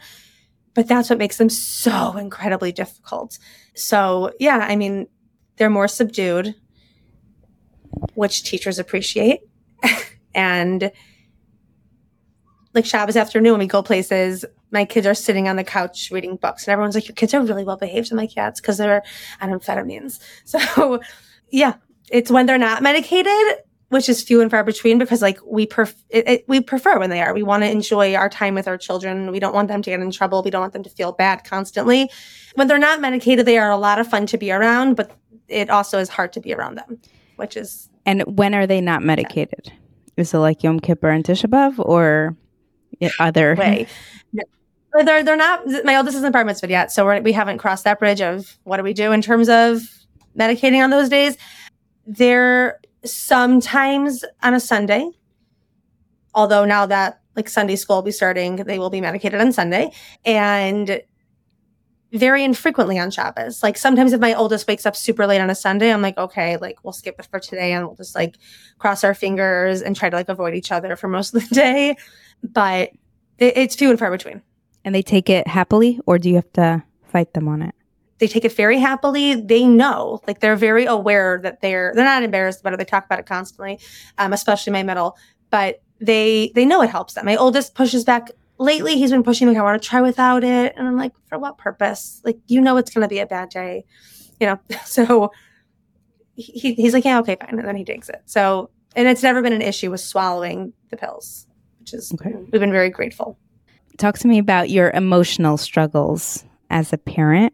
but 0.75 0.89
that's 0.89 1.11
what 1.11 1.19
makes 1.19 1.39
them 1.39 1.49
so 1.49 2.17
incredibly 2.17 2.73
difficult. 2.73 3.39
So, 3.75 4.33
yeah, 4.39 4.59
I 4.59 4.77
mean, 4.77 5.07
they're 5.57 5.71
more 5.71 5.89
subdued, 5.89 6.55
which 8.15 8.45
teachers 8.45 8.79
appreciate. 8.79 9.41
and 10.35 10.91
like 12.75 12.87
Shabbos 12.87 13.17
afternoon 13.17 13.53
when 13.53 13.61
we 13.61 13.67
go 13.67 13.83
places, 13.83 14.45
my 14.71 14.85
kids 14.85 15.07
are 15.07 15.15
sitting 15.15 15.49
on 15.49 15.57
the 15.57 15.65
couch 15.65 16.11
reading 16.11 16.37
books, 16.37 16.67
and 16.67 16.73
everyone's 16.73 16.95
like, 16.95 17.09
"Your 17.09 17.15
kids 17.15 17.35
are 17.35 17.43
really 17.43 17.65
well 17.65 17.77
behaved." 17.77 18.11
I'm 18.11 18.17
like, 18.17 18.35
"Yeah, 18.35 18.49
it's 18.49 18.61
because 18.61 18.79
they're 18.79 19.03
on 19.41 19.51
amphetamines." 19.51 20.19
So, 20.45 21.01
yeah, 21.51 21.75
it's 22.11 22.31
when 22.31 22.47
they're 22.47 22.59
not 22.59 22.83
medicated, 22.83 23.59
which 23.91 24.09
is 24.09 24.23
few 24.23 24.41
and 24.41 24.51
far 24.51 24.65
between, 24.65 24.99
because 24.99 25.21
like 25.21 25.39
we 25.47 25.67
pref- 25.67 26.03
it, 26.09 26.29
it, 26.29 26.45
we 26.49 26.61
prefer 26.61 26.99
when 26.99 27.11
they 27.11 27.21
are. 27.21 27.35
We 27.35 27.43
want 27.43 27.63
to 27.63 27.71
enjoy 27.71 28.15
our 28.15 28.29
time 28.29 28.55
with 28.55 28.67
our 28.67 28.79
children. 28.79 29.31
We 29.31 29.39
don't 29.39 29.55
want 29.55 29.69
them 29.69 29.83
to 29.83 29.91
get 29.91 30.01
in 30.01 30.11
trouble. 30.11 30.43
We 30.43 30.51
don't 30.51 30.63
want 30.63 30.73
them 30.73 30.83
to 30.83 30.91
feel 30.91 31.13
bad 31.13 31.45
constantly. 31.45 32.11
When 32.55 32.69
they're 32.69 32.79
not 32.79 33.01
medicated, 33.01 33.47
they 33.47 33.59
are 33.59 33.71
a 33.71 33.77
lot 33.77 33.99
of 33.99 34.09
fun 34.09 34.27
to 34.27 34.39
be 34.39 34.51
around, 34.51 34.97
but 34.97 35.11
it 35.49 35.69
also 35.69 35.99
is 35.99 36.09
hard 36.09 36.33
to 36.33 36.41
be 36.41 36.55
around 36.55 36.77
them, 36.77 36.99
which 37.37 37.57
is. 37.57 37.91
And 38.07 38.23
when 38.27 38.55
are 38.55 38.67
they 38.67 38.81
not 38.81 39.03
medicated? 39.03 39.65
Yeah. 39.67 39.73
Is 40.17 40.35
it 40.35 40.39
like 40.39 40.63
Yom 40.63 40.81
Kippur 40.81 41.09
and 41.09 41.25
Tisha 41.25 41.47
B'av, 41.47 41.79
or 41.79 42.37
other 43.19 43.55
way. 43.55 43.87
They're 44.93 45.23
they're 45.25 45.37
not. 45.37 45.67
My 45.85 45.97
oldest 45.97 46.17
isn't 46.19 46.33
bar 46.33 46.45
mitzvah 46.45 46.69
yet, 46.69 46.93
so 46.93 47.05
we're, 47.05 47.21
we 47.23 47.33
haven't 47.33 47.59
crossed 47.59 47.85
that 47.85 47.99
bridge 47.99 48.21
of 48.21 48.59
what 48.65 48.77
do 48.77 48.83
we 48.83 48.93
do 48.93 49.11
in 49.12 49.23
terms 49.23 49.49
of 49.49 49.81
medicating 50.38 50.83
on 50.83 50.91
those 50.91 51.09
days. 51.09 51.38
They're 52.07 52.79
sometimes 53.05 54.25
on 54.43 54.53
a 54.53 54.61
Sunday, 54.61 55.11
although 56.35 56.67
now 56.67 56.85
that 56.87 57.21
like 57.37 57.49
Sunday 57.49 57.77
school 57.77 57.97
will 57.97 58.03
be 58.03 58.12
starting, 58.12 58.57
they 58.57 58.79
will 58.79 58.91
be 58.91 59.01
medicated 59.01 59.41
on 59.41 59.53
Sunday, 59.53 59.93
and 60.27 61.01
very 62.12 62.45
infrequently 62.45 62.99
on 62.99 63.11
Shabbos. 63.11 63.62
Like 63.62 63.79
sometimes 63.79 64.12
if 64.12 64.21
my 64.21 64.35
oldest 64.35 64.69
wakes 64.69 64.85
up 64.85 64.95
super 64.95 65.27
late 65.27 65.41
on 65.41 65.49
a 65.49 65.55
Sunday, 65.55 65.91
I'm 65.91 66.03
like, 66.03 66.19
okay, 66.19 66.59
like 66.59 66.85
we'll 66.85 66.93
skip 66.93 67.17
it 67.19 67.27
for 67.31 67.41
today 67.41 67.73
and 67.73 67.87
we'll 67.87 67.97
just 67.97 68.15
like 68.15 68.37
cross 68.79 69.03
our 69.03 69.15
fingers 69.15 69.81
and 69.81 69.97
try 69.97 70.11
to 70.11 70.17
like 70.17 70.29
avoid 70.29 70.55
each 70.55 70.71
other 70.71 70.95
for 70.97 71.09
most 71.09 71.35
of 71.35 71.49
the 71.49 71.55
day 71.55 71.97
but 72.42 72.90
it's 73.38 73.74
few 73.74 73.90
and 73.90 73.98
far 73.98 74.11
between. 74.11 74.42
And 74.85 74.94
they 74.94 75.02
take 75.02 75.31
it 75.31 75.46
happily, 75.46 76.00
or 76.07 76.18
do 76.18 76.28
you 76.28 76.37
have 76.37 76.52
to 76.55 76.83
fight 77.05 77.35
them 77.35 77.48
on 77.48 77.62
it? 77.62 77.74
They 78.18 78.28
take 78.28 78.44
it 78.44 78.52
very 78.52 78.78
happily. 78.78 79.35
They 79.35 79.64
know, 79.64 80.20
like 80.26 80.40
they're 80.40 80.57
very 80.57 80.85
aware 80.85 81.40
that 81.42 81.61
they're 81.61 81.92
they're 81.94 82.05
not 82.05 82.22
embarrassed 82.22 82.61
about 82.61 82.72
it. 82.72 82.78
They 82.78 82.85
talk 82.85 83.05
about 83.05 83.18
it 83.18 83.26
constantly, 83.26 83.81
um, 84.18 84.33
especially 84.33 84.72
my 84.72 84.83
middle. 84.83 85.16
But 85.50 85.83
they 86.00 86.52
they 86.55 86.64
know 86.64 86.83
it 86.83 86.90
helps 86.90 87.14
them. 87.14 87.26
My 87.26 87.37
oldest 87.37 87.74
pushes 87.74 88.05
back. 88.05 88.31
Lately, 88.59 88.96
he's 88.96 89.11
been 89.11 89.24
pushing 89.24 89.48
me. 89.48 89.57
I 89.57 89.62
want 89.62 89.83
to 89.83 89.88
try 89.88 90.00
without 90.00 90.44
it, 90.44 90.74
and 90.76 90.87
I'm 90.87 90.96
like, 90.96 91.12
for 91.26 91.38
what 91.38 91.59
purpose? 91.59 92.20
Like, 92.24 92.38
you 92.46 92.61
know, 92.61 92.76
it's 92.76 92.92
going 92.92 93.02
to 93.02 93.09
be 93.09 93.18
a 93.18 93.26
bad 93.26 93.48
day, 93.48 93.85
you 94.38 94.46
know. 94.46 94.61
So 94.85 95.33
he, 96.35 96.74
he's 96.74 96.94
like, 96.94 97.05
yeah, 97.05 97.18
okay, 97.20 97.37
fine, 97.40 97.59
and 97.59 97.66
then 97.66 97.76
he 97.76 97.85
takes 97.85 98.09
it. 98.09 98.22
So, 98.26 98.70
and 98.94 99.09
it's 99.09 99.22
never 99.22 99.42
been 99.42 99.52
an 99.52 99.62
issue 99.62 99.90
with 99.90 100.00
swallowing 100.00 100.72
the 100.90 100.96
pills 100.96 101.46
which 101.83 101.95
is 101.95 102.12
okay. 102.14 102.33
we've 102.35 102.61
been 102.61 102.73
very 102.73 102.90
grateful. 102.90 103.37
Talk 103.99 104.18
to 104.18 104.29
me 104.29 104.38
about 104.38 104.71
your 104.71 104.90
emotional 104.90 105.57
struggles 105.57 106.45
as 106.71 106.92
a 106.92 106.99
parent. 106.99 107.53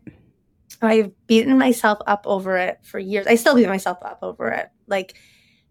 I've 0.82 1.10
beaten 1.26 1.58
myself 1.58 1.98
up 2.06 2.22
over 2.26 2.58
it 2.58 2.78
for 2.82 2.98
years. 2.98 3.26
I 3.26 3.34
still 3.36 3.54
beat 3.54 3.68
myself 3.68 3.98
up 4.02 4.18
over 4.22 4.48
it. 4.50 4.68
Like 4.86 5.14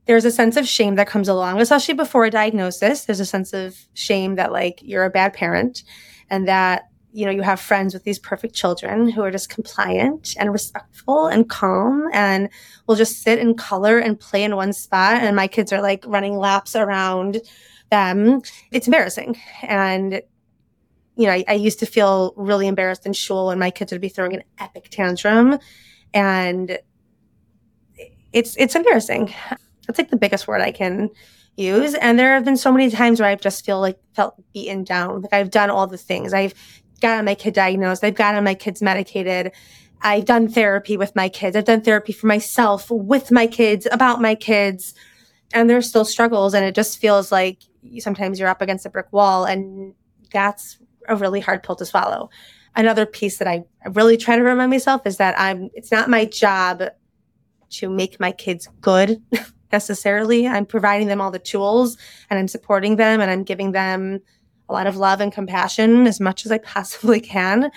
there's 0.06 0.26
a 0.26 0.32
sense 0.32 0.58
of 0.58 0.68
shame 0.68 0.96
that 0.96 1.08
comes 1.08 1.30
along, 1.30 1.62
especially 1.62 1.94
before 1.94 2.26
a 2.26 2.32
diagnosis. 2.32 3.06
There's 3.06 3.20
a 3.20 3.26
sense 3.26 3.54
of 3.54 3.78
shame 3.94 4.36
that 4.36 4.52
like 4.52 4.82
you're 4.82 5.06
a 5.06 5.10
bad 5.10 5.34
parent 5.34 5.84
and 6.30 6.48
that 6.48 6.90
you 7.18 7.26
know, 7.26 7.32
you 7.32 7.42
have 7.42 7.60
friends 7.60 7.96
with 7.96 8.04
these 8.04 8.20
perfect 8.20 8.54
children 8.54 9.10
who 9.10 9.24
are 9.24 9.32
just 9.32 9.50
compliant 9.50 10.36
and 10.38 10.52
respectful 10.52 11.26
and 11.26 11.50
calm 11.50 12.08
and 12.14 12.48
will 12.86 12.96
just 12.96 13.24
sit 13.24 13.40
and 13.40 13.58
color 13.58 13.98
and 13.98 14.20
play 14.20 14.44
in 14.44 14.56
one 14.56 14.72
spot. 14.72 15.24
And 15.24 15.36
my 15.36 15.48
kids 15.48 15.74
are 15.74 15.82
like 15.82 16.04
running 16.06 16.38
laps 16.38 16.76
around 16.76 17.42
them. 17.90 18.42
It's 18.72 18.88
embarrassing. 18.88 19.40
And, 19.62 20.22
you 21.16 21.26
know, 21.26 21.32
I, 21.34 21.44
I 21.48 21.54
used 21.54 21.80
to 21.80 21.86
feel 21.86 22.34
really 22.36 22.68
embarrassed 22.68 23.06
in 23.06 23.14
school 23.14 23.48
when 23.48 23.60
my 23.60 23.72
kids 23.72 23.92
would 23.92 24.02
be 24.02 24.10
throwing 24.10 24.36
an 24.36 24.44
epic 24.60 24.90
tantrum. 24.90 25.60
And 26.14 26.80
it's, 28.34 28.56
it's 28.58 28.76
embarrassing. 28.76 29.34
That's 29.86 30.00
like 30.00 30.10
the 30.10 30.18
biggest 30.18 30.48
word 30.48 30.62
I 30.62 30.72
can 30.72 31.10
use. 31.56 31.96
And 31.96 32.20
there 32.20 32.34
have 32.34 32.46
been 32.46 32.58
so 32.58 32.72
many 32.72 32.90
times 32.90 33.20
where 33.20 33.30
I've 33.30 33.42
just 33.42 33.66
feel 33.66 33.80
like 33.80 34.00
felt 34.14 34.36
beaten 34.54 34.84
down. 34.84 35.22
Like 35.22 35.34
I've 35.34 35.52
done 35.52 35.70
all 35.70 35.88
the 35.88 35.98
things. 35.98 36.34
I've 36.34 36.54
gotten 37.02 37.26
my 37.26 37.36
kid 37.36 37.54
diagnosed. 37.54 38.04
I've 38.04 38.16
gotten 38.16 38.44
my 38.44 38.54
kids 38.54 38.82
medicated. 38.82 39.52
I've 40.02 40.26
done 40.26 40.48
therapy 40.48 40.98
with 40.98 41.16
my 41.16 41.30
kids. 41.30 41.56
I've 41.56 41.66
done 41.66 41.82
therapy 41.82 42.14
for 42.14 42.28
myself, 42.28 42.92
with 42.92 43.32
my 43.32 43.48
kids, 43.48 43.88
about 43.92 44.22
my 44.22 44.36
kids. 44.36 44.94
And 45.54 45.70
there's 45.70 45.88
still 45.88 46.06
struggles. 46.06 46.54
And 46.54 46.66
it 46.66 46.76
just 46.76 47.00
feels 47.00 47.32
like 47.32 47.64
sometimes 48.00 48.40
you're 48.40 48.50
up 48.50 48.62
against 48.62 48.86
a 48.86 48.90
brick 48.90 49.12
wall. 49.12 49.46
And 49.46 49.94
that's 50.32 50.78
a 51.08 51.16
really 51.16 51.40
hard 51.40 51.64
pill 51.64 51.76
to 51.78 51.86
swallow. 51.86 52.30
Another 52.76 53.06
piece 53.06 53.38
that 53.38 53.48
I 53.48 53.64
really 53.90 54.18
try 54.18 54.36
to 54.36 54.44
remind 54.44 54.70
myself 54.70 55.02
is 55.06 55.18
that 55.18 55.40
I'm, 55.40 55.70
it's 55.74 55.92
not 55.92 56.10
my 56.10 56.26
job 56.26 56.84
to 57.70 57.90
make 57.90 58.20
my 58.20 58.32
kids 58.32 58.68
good 58.82 59.22
necessarily. 59.72 60.48
I'm 60.48 60.66
providing 60.66 61.08
them 61.08 61.22
all 61.22 61.32
the 61.32 61.40
tools 61.40 61.98
and 62.30 62.38
I'm 62.38 62.48
supporting 62.48 62.98
them 62.98 63.20
and 63.20 63.32
I'm 63.32 63.44
giving 63.44 63.72
them 63.72 64.20
a 64.70 64.74
lot 64.74 64.88
of 64.88 64.98
love 64.98 65.22
and 65.22 65.32
compassion 65.32 66.08
as 66.08 66.20
much 66.20 66.46
as 66.46 66.52
I 66.52 66.58
possibly 66.60 67.20
can. 67.20 67.72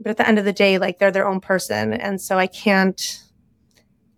But 0.00 0.10
at 0.10 0.16
the 0.16 0.28
end 0.28 0.38
of 0.38 0.44
the 0.44 0.52
day, 0.52 0.78
like 0.78 0.98
they're 0.98 1.10
their 1.10 1.28
own 1.28 1.40
person. 1.40 1.92
And 1.92 2.20
so 2.20 2.38
I 2.38 2.46
can't 2.46 3.22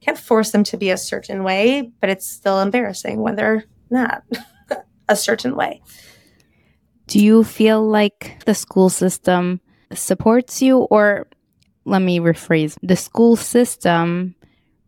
can't 0.01 0.19
force 0.19 0.51
them 0.51 0.65
to 0.65 0.77
be 0.77 0.91
a 0.91 0.97
certain 0.97 1.45
way, 1.45 1.91
but 2.01 2.11
it's 2.11 2.27
still 2.27 2.61
embarrassing 2.61 3.21
when 3.21 3.37
they're 3.37 3.65
not 3.91 4.23
a 5.09 5.17
certain 5.17 5.55
way. 5.57 5.83
Do 7.07 7.19
you 7.19 7.45
feel 7.45 7.87
like 7.87 8.43
the 8.47 8.55
school 8.55 8.89
system 8.89 9.61
supports 9.93 10.63
you? 10.63 10.79
Or 10.79 11.27
let 11.85 12.01
me 12.01 12.21
rephrase 12.21 12.77
the 12.83 12.97
school 12.97 13.37
system 13.37 14.35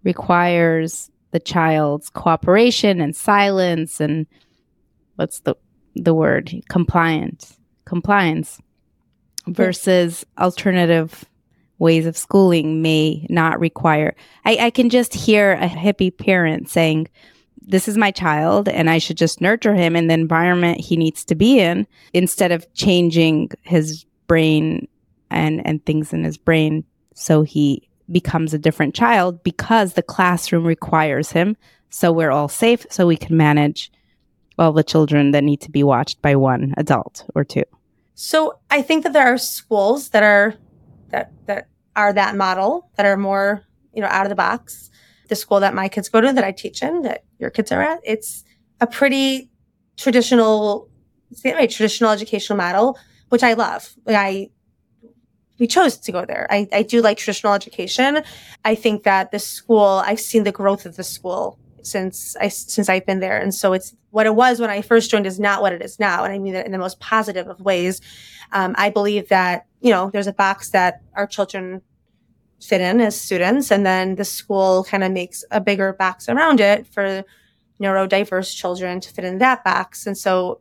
requires 0.05 1.11
the 1.33 1.41
child's 1.41 2.11
cooperation 2.11 3.01
and 3.01 3.17
silence 3.17 4.01
and 4.01 4.27
what's 5.17 5.41
the 5.41 5.57
the 5.95 6.15
word? 6.15 6.53
Compliance 6.69 7.59
compliance 7.85 8.61
versus 9.47 10.25
alternative 10.39 11.25
ways 11.83 12.07
of 12.07 12.17
schooling 12.17 12.81
may 12.81 13.27
not 13.29 13.61
require 13.61 14.15
I, 14.45 14.57
I 14.61 14.71
can 14.71 14.89
just 14.89 15.13
hear 15.13 15.53
a 15.53 15.69
hippie 15.69 16.17
parent 16.17 16.69
saying 16.69 17.09
this 17.61 17.89
is 17.89 17.97
my 17.97 18.11
child 18.11 18.69
and 18.69 18.89
I 18.89 18.99
should 18.99 19.17
just 19.17 19.41
nurture 19.41 19.75
him 19.75 19.95
in 19.97 20.07
the 20.07 20.15
environment 20.15 20.81
he 20.81 20.97
needs 20.97 21.25
to 21.27 21.35
be 21.35 21.59
in 21.59 21.87
instead 22.13 22.53
of 22.53 22.73
changing 22.75 23.51
his 23.63 24.05
brain 24.27 24.89
and 25.31 25.65
and 25.67 25.85
things 25.85 26.13
in 26.13 26.25
his 26.25 26.39
brain 26.39 26.85
so 27.15 27.43
he 27.43 27.89
becomes 28.11 28.53
a 28.53 28.59
different 28.59 28.95
child 28.95 29.43
because 29.43 29.95
the 29.95 30.03
classroom 30.03 30.65
requires 30.65 31.33
him. 31.33 31.57
So 31.91 32.13
we're 32.13 32.31
all 32.31 32.49
safe, 32.49 32.87
so 32.91 33.07
we 33.07 33.17
can 33.17 33.37
manage 33.37 33.93
all 34.59 34.73
the 34.73 34.85
children 34.85 35.33
that 35.33 35.45
need 35.45 35.61
to 35.63 35.71
be 35.71 35.83
watched 35.83 36.21
by 36.23 36.37
one 36.37 36.75
adult 36.77 37.25
or 37.35 37.45
two. 37.45 37.65
So 38.15 38.59
I 38.71 38.83
think 38.83 39.05
that 39.05 39.13
there 39.13 39.27
are 39.27 39.39
schools 39.39 40.11
that 40.11 40.23
are 40.23 40.55
that 41.11 41.33
that 41.47 41.69
are 41.97 42.13
that 42.13 42.37
model 42.37 42.91
that 42.97 43.07
are 43.07 43.17
more 43.17 43.65
you 43.93 44.01
know 44.01 44.09
out 44.09 44.27
of 44.27 44.31
the 44.31 44.37
box. 44.37 44.91
The 45.29 45.37
school 45.37 45.61
that 45.61 45.73
my 45.73 45.89
kids 45.89 46.09
go 46.11 46.21
to, 46.21 46.33
that 46.33 46.45
I 46.45 46.53
teach 46.53 46.83
in, 46.83 47.03
that 47.03 47.25
your 47.39 47.49
kids 47.49 47.73
are 47.73 47.81
at, 47.81 48.01
it's 48.05 48.45
a 48.83 48.87
pretty 48.87 49.51
traditional, 49.97 50.91
traditional 51.41 52.11
educational 52.11 52.59
model, 52.59 52.99
which 53.31 53.43
I 53.43 53.55
love. 53.55 53.95
I 54.07 54.51
we 55.59 55.69
chose 55.69 55.97
to 55.97 56.13
go 56.13 56.25
there. 56.25 56.49
I, 56.51 56.69
I 56.73 56.83
do 56.83 57.01
like 57.01 57.19
traditional 57.19 57.53
education. 57.53 58.23
I 58.65 58.75
think 58.75 59.05
that 59.05 59.31
the 59.31 59.39
school, 59.39 60.03
I've 60.05 60.19
seen 60.19 60.43
the 60.43 60.51
growth 60.51 60.87
of 60.87 60.97
the 60.97 61.05
school 61.05 61.57
since 61.83 62.37
I 62.37 62.49
since 62.49 62.89
I've 62.89 63.07
been 63.07 63.21
there, 63.21 63.39
and 63.39 63.55
so 63.55 63.73
it's 63.73 63.95
what 64.11 64.27
it 64.27 64.35
was 64.35 64.61
when 64.61 64.71
I 64.71 64.83
first 64.83 65.11
joined 65.11 65.27
is 65.27 65.41
not 65.41 65.63
what 65.63 65.73
it 65.73 65.83
is 65.83 65.99
now, 65.99 66.25
and 66.25 66.33
I 66.33 66.39
mean 66.39 66.53
that 66.55 66.67
in 66.67 66.73
the 66.73 66.79
most 66.79 67.01
positive 67.01 67.49
of 67.49 67.61
ways. 67.61 68.01
Um, 68.53 68.75
I 68.77 68.91
believe 68.91 69.29
that 69.29 69.67
you 69.81 69.91
know 69.91 70.11
there's 70.11 70.27
a 70.27 70.33
box 70.33 70.71
that 70.71 71.03
our 71.15 71.27
children 71.27 71.83
fit 72.61 72.81
in 72.81 73.01
as 73.01 73.21
students, 73.21 73.71
and 73.71 73.85
then 73.85 74.17
the 74.17 74.25
school 74.25 74.85
kind 74.85 75.05
of 75.05 75.13
makes 75.13 75.45
a 75.51 75.61
bigger 75.61 75.93
box 75.93 76.29
around 76.29 76.61
it 76.61 76.87
for 76.87 77.25
neurodiverse 77.81 78.55
children 78.55 79.01
to 79.01 79.11
fit 79.11 79.25
in 79.25 79.39
that 79.39 79.65
box, 79.65 80.07
and 80.07 80.17
so 80.17 80.61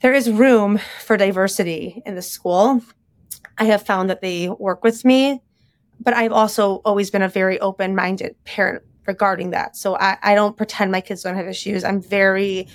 there 0.00 0.14
is 0.14 0.30
room 0.30 0.78
for 1.02 1.16
diversity 1.16 2.02
in 2.04 2.14
the 2.14 2.22
school. 2.22 2.82
I 3.56 3.64
have 3.64 3.86
found 3.86 4.10
that 4.10 4.20
they 4.20 4.48
work 4.48 4.84
with 4.84 5.04
me, 5.04 5.40
but 6.00 6.14
I've 6.14 6.32
also 6.32 6.82
always 6.84 7.10
been 7.10 7.22
a 7.22 7.28
very 7.28 7.58
open 7.60 7.94
minded 7.94 8.36
parent 8.44 8.82
regarding 9.06 9.50
that. 9.50 9.76
So 9.76 9.96
I, 9.96 10.16
I 10.22 10.34
don't 10.34 10.56
pretend 10.56 10.92
my 10.92 11.00
kids 11.00 11.22
don't 11.22 11.36
have 11.36 11.46
issues. 11.46 11.84
I'm 11.84 12.00
very, 12.00 12.68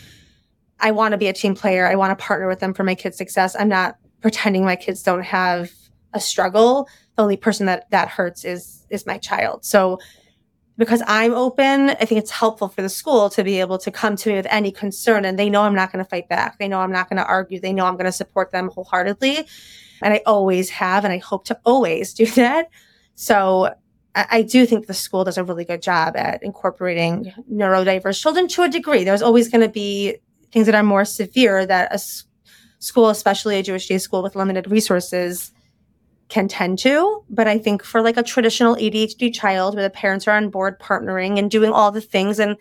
I 0.80 0.92
want 0.92 1.14
to 1.14 1.18
be 1.18 1.28
a 1.28 1.34
team 1.34 1.56
player. 1.56 1.88
I 1.88 1.96
want 1.96 2.18
to 2.18 2.24
partner 2.24 2.48
with 2.48 2.60
them 2.60 2.74
for 2.74 2.84
my 2.84 2.96
kids' 2.96 3.18
success. 3.18 3.56
I'm 3.58 3.70
not 3.70 3.98
pretending 4.22 4.66
my 4.66 4.76
kids 4.76 5.04
don't 5.04 5.24
have 5.24 5.72
a 6.14 6.20
struggle. 6.20 6.88
The 7.16 7.24
only 7.24 7.38
person 7.38 7.66
that 7.68 7.90
that 7.92 8.08
hurts 8.08 8.46
is 8.46 8.86
is 8.90 9.06
my 9.06 9.18
child. 9.18 9.64
So 9.66 10.00
because 10.78 11.04
I'm 11.08 11.34
open, 11.34 11.90
I 11.90 12.06
think 12.06 12.20
it's 12.20 12.32
helpful 12.32 12.70
for 12.70 12.82
the 12.82 12.90
school 12.90 13.30
to 13.32 13.44
be 13.44 13.60
able 13.60 13.78
to 13.80 13.92
come 13.92 14.16
to 14.16 14.30
me 14.30 14.36
with 14.36 14.48
any 14.50 14.72
concern 14.72 15.26
and 15.26 15.38
they 15.38 15.50
know 15.50 15.64
I'm 15.64 15.76
not 15.76 15.92
going 15.92 16.04
to 16.04 16.10
fight 16.10 16.30
back. 16.30 16.58
They 16.58 16.70
know 16.70 16.80
I'm 16.80 16.92
not 16.92 17.10
going 17.10 17.18
to 17.18 17.26
argue. 17.26 17.60
They 17.60 17.74
know 17.74 17.86
I'm 17.86 17.96
going 17.96 18.06
to 18.06 18.14
support 18.14 18.52
them 18.52 18.70
wholeheartedly. 18.70 19.46
And 20.02 20.14
I 20.14 20.22
always 20.26 20.70
have, 20.70 21.04
and 21.04 21.14
I 21.14 21.18
hope 21.18 21.44
to 21.46 21.60
always 21.66 22.14
do 22.14 22.26
that. 22.38 22.70
So 23.16 23.76
I, 24.30 24.42
do 24.42 24.66
think 24.66 24.88
the 24.88 24.94
school 24.94 25.24
does 25.24 25.38
a 25.38 25.44
really 25.44 25.66
good 25.66 25.82
job 25.82 26.16
at 26.16 26.42
incorporating 26.44 27.34
neurodiverse 27.52 28.20
children 28.22 28.48
to 28.50 28.64
a 28.64 28.70
degree. 28.70 29.04
There's 29.04 29.22
always 29.22 29.50
going 29.50 29.62
to 29.62 29.70
be 29.70 30.18
things 30.52 30.66
that 30.66 30.76
are 30.76 30.84
more 30.84 31.06
severe 31.06 31.66
that 31.66 31.94
a 31.94 32.00
school, 32.80 33.10
especially 33.10 33.60
a 33.60 33.64
Jewish 33.64 33.88
day 33.88 33.98
school 33.98 34.24
with 34.24 34.36
limited 34.36 34.70
resources, 34.72 35.52
can 36.30 36.48
tend 36.48 36.80
to. 36.80 37.24
But 37.30 37.48
I 37.48 37.58
think 37.58 37.84
for 37.84 38.02
like 38.02 38.18
a 38.18 38.24
traditional 38.24 38.76
ADHD 38.76 39.34
child 39.34 39.76
where 39.76 39.84
the 39.84 39.90
parents 39.90 40.28
are 40.28 40.36
on 40.36 40.50
board 40.50 40.80
partnering 40.80 41.38
and 41.38 41.52
doing 41.52 41.72
all 41.72 41.92
the 41.92 42.02
things, 42.02 42.40
and 42.40 42.56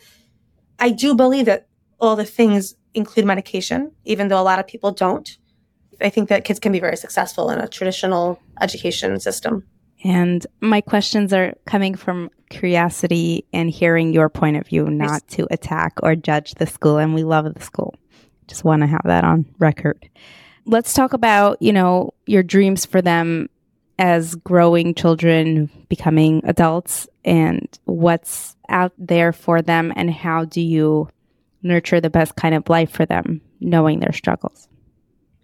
I 0.78 0.90
do 0.90 1.14
believe 1.14 1.46
that 1.46 1.68
all 2.00 2.16
the 2.16 2.24
things 2.24 2.74
include 2.94 3.26
medication, 3.26 3.92
even 4.04 4.28
though 4.28 4.40
a 4.40 4.42
lot 4.42 4.58
of 4.58 4.66
people 4.66 4.92
don't. 4.92 5.36
I 6.00 6.10
think 6.10 6.28
that 6.28 6.44
kids 6.44 6.60
can 6.60 6.72
be 6.72 6.80
very 6.80 6.96
successful 6.96 7.50
in 7.50 7.58
a 7.58 7.68
traditional 7.68 8.40
education 8.60 9.18
system. 9.20 9.64
And 10.04 10.46
my 10.60 10.80
questions 10.80 11.32
are 11.32 11.54
coming 11.66 11.94
from 11.94 12.30
curiosity 12.50 13.44
and 13.52 13.70
hearing 13.70 14.12
your 14.12 14.28
point 14.28 14.56
of 14.56 14.66
view, 14.66 14.84
not 14.88 15.26
to 15.28 15.46
attack 15.50 15.98
or 16.02 16.14
judge 16.14 16.54
the 16.54 16.66
school. 16.66 16.98
And 16.98 17.14
we 17.14 17.24
love 17.24 17.52
the 17.52 17.60
school. 17.60 17.94
Just 18.46 18.64
want 18.64 18.82
to 18.82 18.86
have 18.86 19.02
that 19.04 19.24
on 19.24 19.44
record. 19.58 20.08
Let's 20.64 20.94
talk 20.94 21.12
about, 21.12 21.60
you 21.60 21.72
know, 21.72 22.14
your 22.26 22.42
dreams 22.42 22.86
for 22.86 23.02
them 23.02 23.48
as 23.98 24.36
growing 24.36 24.94
children 24.94 25.70
becoming 25.88 26.42
adults 26.44 27.08
and 27.24 27.66
what's 27.84 28.56
out 28.68 28.92
there 28.96 29.32
for 29.32 29.60
them 29.60 29.92
and 29.96 30.10
how 30.10 30.44
do 30.44 30.60
you 30.60 31.08
nurture 31.62 32.00
the 32.00 32.10
best 32.10 32.36
kind 32.36 32.54
of 32.54 32.68
life 32.68 32.90
for 32.90 33.04
them 33.04 33.40
knowing 33.60 33.98
their 33.98 34.12
struggles 34.12 34.68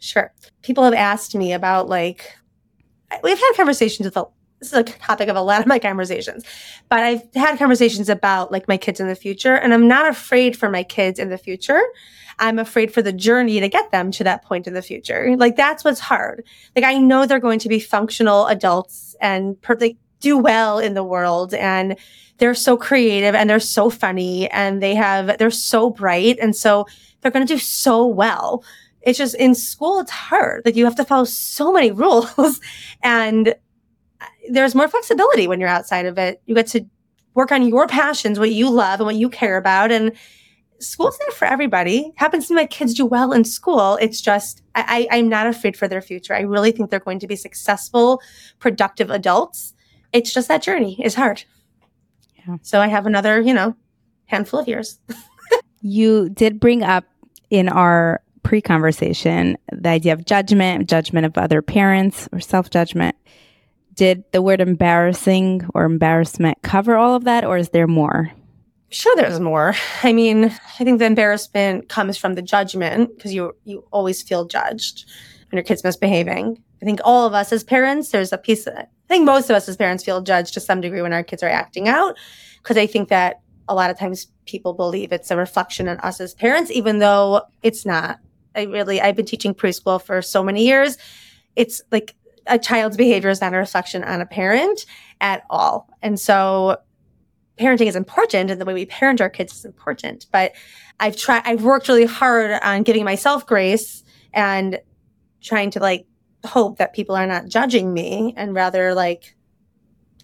Sure. 0.05 0.35
People 0.61 0.85
have 0.85 0.93
asked 0.93 1.35
me 1.35 1.55
about 1.55 1.88
like, 1.88 2.37
we've 3.23 3.38
had 3.38 3.53
conversations 3.57 4.05
with, 4.05 4.19
a, 4.19 4.27
this 4.64 4.72
is 4.72 4.79
a 4.79 4.98
topic 4.98 5.29
of 5.29 5.37
a 5.37 5.42
lot 5.42 5.61
of 5.61 5.66
my 5.66 5.79
conversations, 5.79 6.44
but 6.88 7.00
I've 7.00 7.22
had 7.35 7.59
conversations 7.59 8.09
about 8.09 8.50
like 8.50 8.66
my 8.68 8.77
kids 8.77 9.00
in 9.00 9.09
the 9.09 9.14
future, 9.14 9.55
and 9.55 9.74
I'm 9.74 9.88
not 9.88 10.09
afraid 10.09 10.57
for 10.57 10.70
my 10.70 10.83
kids 10.83 11.18
in 11.18 11.29
the 11.29 11.38
future. 11.38 11.83
I'm 12.38 12.59
afraid 12.59 12.92
for 12.92 13.03
the 13.03 13.12
journey 13.12 13.61
to 13.61 13.68
get 13.68 13.92
them 13.92 14.11
to 14.12 14.24
that 14.24 14.44
point 14.44 14.66
in 14.66 14.74
the 14.74 14.83
future. 14.83 15.37
Like 15.37 15.57
that's 15.57 15.85
what's 15.85 16.00
hard. 16.00 16.44
Like 16.74 16.85
I 16.85 16.98
know 16.98 17.27
they're 17.27 17.38
going 17.38 17.61
to 17.61 17.68
be 17.68 17.79
functional 17.79 18.46
adults 18.46 19.14
and 19.20 19.61
per- 19.62 19.77
like, 19.81 19.96
do 20.20 20.38
well 20.38 20.79
in 20.79 20.94
the 20.94 21.05
world 21.05 21.53
and 21.53 21.96
they're 22.38 22.55
so 22.55 22.77
creative 22.79 23.35
and 23.35 23.48
they're 23.48 23.61
so 23.61 23.90
funny 23.90 24.50
and 24.50 24.83
they 24.83 24.94
have 24.94 25.37
they're 25.37 25.50
so 25.50 25.90
bright 25.90 26.38
and 26.40 26.57
so 26.57 26.87
they're 27.20 27.31
going 27.31 27.46
to 27.46 27.55
do 27.55 27.59
so 27.59 28.07
well 28.07 28.64
it's 29.05 29.18
just 29.18 29.35
in 29.35 29.55
school, 29.55 30.00
it's 30.00 30.11
hard. 30.11 30.62
Like 30.64 30.77
you 30.77 30.85
have 30.85 30.96
to 30.96 31.05
follow 31.05 31.24
so 31.24 31.72
many 31.72 31.90
rules 31.92 32.61
and 33.03 33.55
there's 34.50 34.74
more 34.74 34.88
flexibility 34.88 35.46
when 35.46 35.61
you're 35.61 35.68
outside 35.68 36.07
of 36.07 36.18
it. 36.18 36.42
You 36.46 36.54
get 36.54 36.66
to 36.68 36.85
work 37.35 37.52
on 37.52 37.66
your 37.66 37.87
passions, 37.87 38.38
what 38.38 38.52
you 38.52 38.70
love 38.70 39.00
and 39.00 39.07
what 39.07 39.16
you 39.16 39.28
care 39.28 39.57
about. 39.57 39.90
And 39.90 40.12
school's 40.78 41.18
not 41.20 41.33
for 41.33 41.46
everybody. 41.46 42.12
Happens 42.16 42.48
to 42.48 42.54
my 42.54 42.66
kids 42.66 42.94
do 42.94 43.07
well 43.07 43.33
in 43.33 43.44
school. 43.44 43.96
It's 44.00 44.20
just 44.20 44.62
I, 44.74 45.09
I 45.11 45.18
I'm 45.18 45.28
not 45.28 45.46
afraid 45.46 45.76
for 45.76 45.88
their 45.88 46.02
future. 46.02 46.35
I 46.35 46.40
really 46.40 46.72
think 46.72 46.90
they're 46.90 47.00
going 47.00 47.18
to 47.20 47.26
be 47.26 47.37
successful, 47.37 48.20
productive 48.59 49.11
adults. 49.11 49.74
It's 50.12 50.33
just 50.33 50.48
that 50.48 50.62
journey 50.62 51.00
is 51.02 51.14
hard. 51.14 51.44
Yeah. 52.46 52.59
So 52.62 52.80
I 52.80 52.88
have 52.88 53.07
another, 53.07 53.40
you 53.40 53.54
know, 53.54 53.74
handful 54.26 54.61
of 54.61 54.68
years. 54.68 55.00
you 55.80 56.28
did 56.28 56.61
bring 56.61 56.83
up 56.83 57.04
in 57.50 57.68
our 57.68 58.22
pre 58.42 58.61
conversation 58.61 59.57
the 59.72 59.88
idea 59.88 60.12
of 60.12 60.24
judgment, 60.24 60.88
judgment 60.88 61.26
of 61.26 61.37
other 61.37 61.62
parents, 61.62 62.28
or 62.33 62.40
self 62.40 62.70
judgment. 62.70 63.16
Did 63.94 64.24
the 64.33 64.42
word 64.42 64.61
embarrassing 64.61 65.68
or 65.72 65.85
embarrassment 65.85 66.59
cover 66.62 66.96
all 66.96 67.14
of 67.14 67.24
that, 67.24 67.44
or 67.44 67.57
is 67.57 67.70
there 67.70 67.87
more? 67.87 68.33
Sure, 68.90 69.14
there's 69.16 69.40
more. 69.40 69.74
I 70.02 70.12
mean, 70.12 70.44
I 70.46 70.85
think 70.85 70.98
the 70.98 71.04
embarrassment 71.04 71.88
comes 71.88 72.16
from 72.16 72.35
the 72.35 72.42
judgment 72.42 73.16
because 73.16 73.33
you 73.33 73.52
you 73.64 73.87
always 73.92 74.22
feel 74.22 74.44
judged 74.44 75.04
when 75.50 75.59
your 75.59 75.64
kid's 75.64 75.85
misbehaving. 75.85 76.62
I 76.83 76.85
think 76.85 77.00
all 77.04 77.26
of 77.26 77.35
us 77.35 77.52
as 77.52 77.64
parents, 77.64 78.11
there's 78.11 78.33
a 78.33 78.38
piece. 78.38 78.66
Of, 78.66 78.74
I 78.76 78.87
think 79.09 79.24
most 79.24 79.48
of 79.48 79.57
us 79.57 79.68
as 79.68 79.76
parents 79.76 80.04
feel 80.04 80.22
judged 80.22 80.54
to 80.54 80.61
some 80.61 80.80
degree 80.80 81.02
when 81.02 81.12
our 81.12 81.24
kids 81.24 81.42
are 81.42 81.48
acting 81.48 81.88
out 81.88 82.16
because 82.62 82.76
I 82.76 82.87
think 82.87 83.09
that 83.11 83.40
a 83.68 83.74
lot 83.74 83.90
of 83.90 83.98
times 83.98 84.26
people 84.46 84.74
believe 84.74 85.12
it's 85.12 85.30
a 85.30 85.37
reflection 85.37 85.88
on 85.88 85.98
us 86.00 86.20
as 86.20 86.35
parents, 86.35 86.70
even 86.70 86.98
though 86.98 87.42
it's 87.62 87.87
not. 87.87 88.18
I 88.54 88.64
really, 88.64 89.00
I've 89.00 89.16
been 89.16 89.26
teaching 89.26 89.54
preschool 89.54 90.00
for 90.00 90.22
so 90.22 90.42
many 90.42 90.64
years. 90.64 90.96
It's 91.57 91.83
like 91.90 92.14
a 92.46 92.59
child's 92.59 92.96
behavior 92.96 93.30
is 93.30 93.40
not 93.40 93.54
a 93.54 93.57
reflection 93.57 94.04
on 94.04 94.20
a 94.20 94.26
parent 94.26 94.87
at 95.20 95.44
all. 95.50 95.88
And 96.02 96.18
so 96.18 96.78
parenting 97.59 97.87
is 97.87 97.96
important 97.96 98.50
and 98.50 98.61
the 98.61 98.64
way 98.64 98.74
we 98.74 98.87
parent 98.87 99.20
our 99.20 99.30
kids 99.30 99.54
is 99.54 99.64
important. 99.64 100.26
But 100.33 100.52
I've 101.00 101.16
tried, 101.16 101.42
I've 101.44 101.62
worked 101.62 101.88
really 101.88 102.07
hard 102.07 102.52
on 102.62 102.83
giving 102.83 103.04
myself 103.04 103.46
grace 103.46 104.02
and 104.33 104.80
trying 105.42 105.70
to 105.72 105.80
like 105.80 106.07
hope 106.44 106.78
that 106.78 106.94
people 106.94 107.14
are 107.14 107.26
not 107.26 107.46
judging 107.46 107.92
me 107.92 108.35
and 108.37 108.54
rather 108.54 108.94
like 108.94 109.35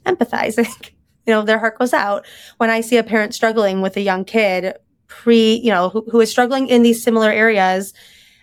empathizing. 0.05 0.91
you 1.27 1.35
know, 1.35 1.43
their 1.43 1.59
heart 1.59 1.79
goes 1.79 1.93
out 1.93 2.27
when 2.59 2.71
I 2.71 2.81
see 2.81 2.97
a 2.97 3.05
parent 3.05 3.35
struggling 3.35 3.81
with 3.81 3.97
a 3.97 4.01
young 4.01 4.25
kid 4.25 4.75
pre, 5.07 5.55
you 5.55 5.71
know, 5.71 5.89
who, 5.89 6.05
who 6.11 6.21
is 6.21 6.31
struggling 6.31 6.69
in 6.69 6.83
these 6.83 7.03
similar 7.03 7.31
areas. 7.31 7.93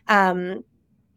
Um, 0.07 0.63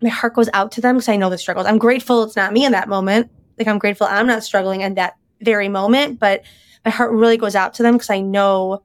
my 0.03 0.09
heart 0.09 0.35
goes 0.35 0.49
out 0.53 0.73
to 0.73 0.81
them 0.81 0.97
because 0.97 1.09
I 1.09 1.17
know 1.17 1.31
the 1.31 1.39
struggles. 1.39 1.67
I'm 1.67 1.79
grateful 1.79 2.23
it's 2.23 2.37
not 2.37 2.53
me 2.53 2.65
in 2.65 2.73
that 2.73 2.89
moment. 2.89 3.31
Like 3.59 3.69
I'm 3.69 3.79
grateful 3.79 4.07
I'm 4.09 4.27
not 4.27 4.43
struggling 4.43 4.81
in 4.81 4.95
that 4.95 5.17
very 5.41 5.69
moment, 5.69 6.19
but 6.19 6.43
my 6.85 6.91
heart 6.91 7.13
really 7.13 7.37
goes 7.37 7.55
out 7.55 7.75
to 7.75 7.83
them 7.83 7.95
because 7.95 8.11
I 8.11 8.21
know, 8.21 8.83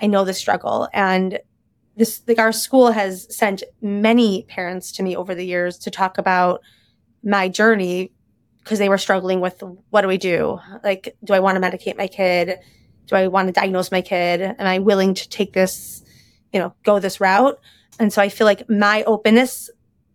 I 0.00 0.06
know 0.06 0.24
the 0.24 0.34
struggle. 0.34 0.88
And 0.92 1.40
this, 1.96 2.22
like 2.26 2.38
our 2.38 2.52
school 2.52 2.92
has 2.92 3.34
sent 3.34 3.62
many 3.80 4.44
parents 4.44 4.92
to 4.92 5.02
me 5.02 5.16
over 5.16 5.34
the 5.34 5.44
years 5.44 5.78
to 5.78 5.90
talk 5.90 6.18
about 6.18 6.62
my 7.22 7.48
journey 7.48 8.12
because 8.62 8.78
they 8.78 8.88
were 8.88 8.98
struggling 8.98 9.40
with 9.40 9.62
what 9.90 10.02
do 10.02 10.08
we 10.08 10.18
do? 10.18 10.60
Like, 10.84 11.16
do 11.24 11.34
I 11.34 11.40
want 11.40 11.60
to 11.60 11.68
medicate 11.68 11.96
my 11.96 12.06
kid? 12.06 12.58
Do 13.06 13.16
I 13.16 13.26
want 13.26 13.48
to 13.48 13.52
diagnose 13.52 13.90
my 13.90 14.02
kid? 14.02 14.40
Am 14.40 14.66
I 14.66 14.78
willing 14.78 15.14
to 15.14 15.28
take 15.28 15.52
this, 15.52 16.02
you 16.52 16.60
know, 16.60 16.72
go 16.84 17.00
this 17.00 17.20
route? 17.20 17.58
And 17.98 18.12
so 18.12 18.22
I 18.22 18.28
feel 18.28 18.46
like 18.46 18.68
my 18.70 19.02
openness 19.02 19.68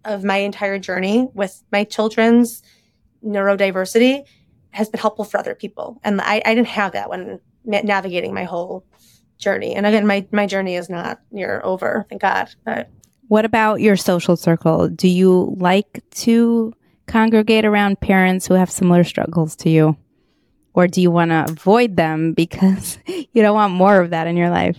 of 0.08 0.24
my 0.24 0.38
entire 0.38 0.80
journey 0.80 1.28
with 1.34 1.64
my 1.72 1.84
children's 1.84 2.64
neurodiversity 3.24 4.24
has 4.72 4.90
been 4.90 5.00
helpful 5.00 5.26
for 5.26 5.38
other 5.38 5.54
people. 5.54 6.00
And 6.04 6.22
I, 6.22 6.42
I 6.46 6.56
didn't 6.56 6.68
have 6.68 6.94
that 6.94 7.10
when 7.10 7.40
navigating 7.66 8.34
my 8.34 8.46
whole 8.46 8.86
journey. 9.38 9.76
And 9.76 9.86
again, 9.86 10.08
my, 10.08 10.26
my 10.32 10.48
journey 10.48 10.76
is 10.76 10.90
not 10.90 11.20
near 11.32 11.62
over, 11.64 12.06
thank 12.10 12.22
God. 12.22 12.50
But 12.64 12.90
what 13.28 13.46
about 13.46 13.82
your 13.82 13.98
social 13.98 14.38
circle? 14.38 14.88
Do 14.88 15.08
you 15.08 15.56
like 15.60 16.04
to 16.12 16.74
congregate 17.08 17.66
around 17.66 18.00
parents 18.00 18.48
who 18.48 18.54
have 18.54 18.72
similar 18.72 19.04
struggles 19.04 19.56
to 19.58 19.70
you? 19.70 19.98
Or 20.74 20.88
do 20.88 21.02
you 21.02 21.12
want 21.12 21.32
to 21.32 21.46
avoid 21.50 21.96
them 21.98 22.34
because 22.34 23.00
you 23.08 23.42
don't 23.42 23.56
want 23.56 23.74
more 23.74 24.00
of 24.00 24.12
that 24.12 24.28
in 24.28 24.38
your 24.38 24.50
life? 24.50 24.78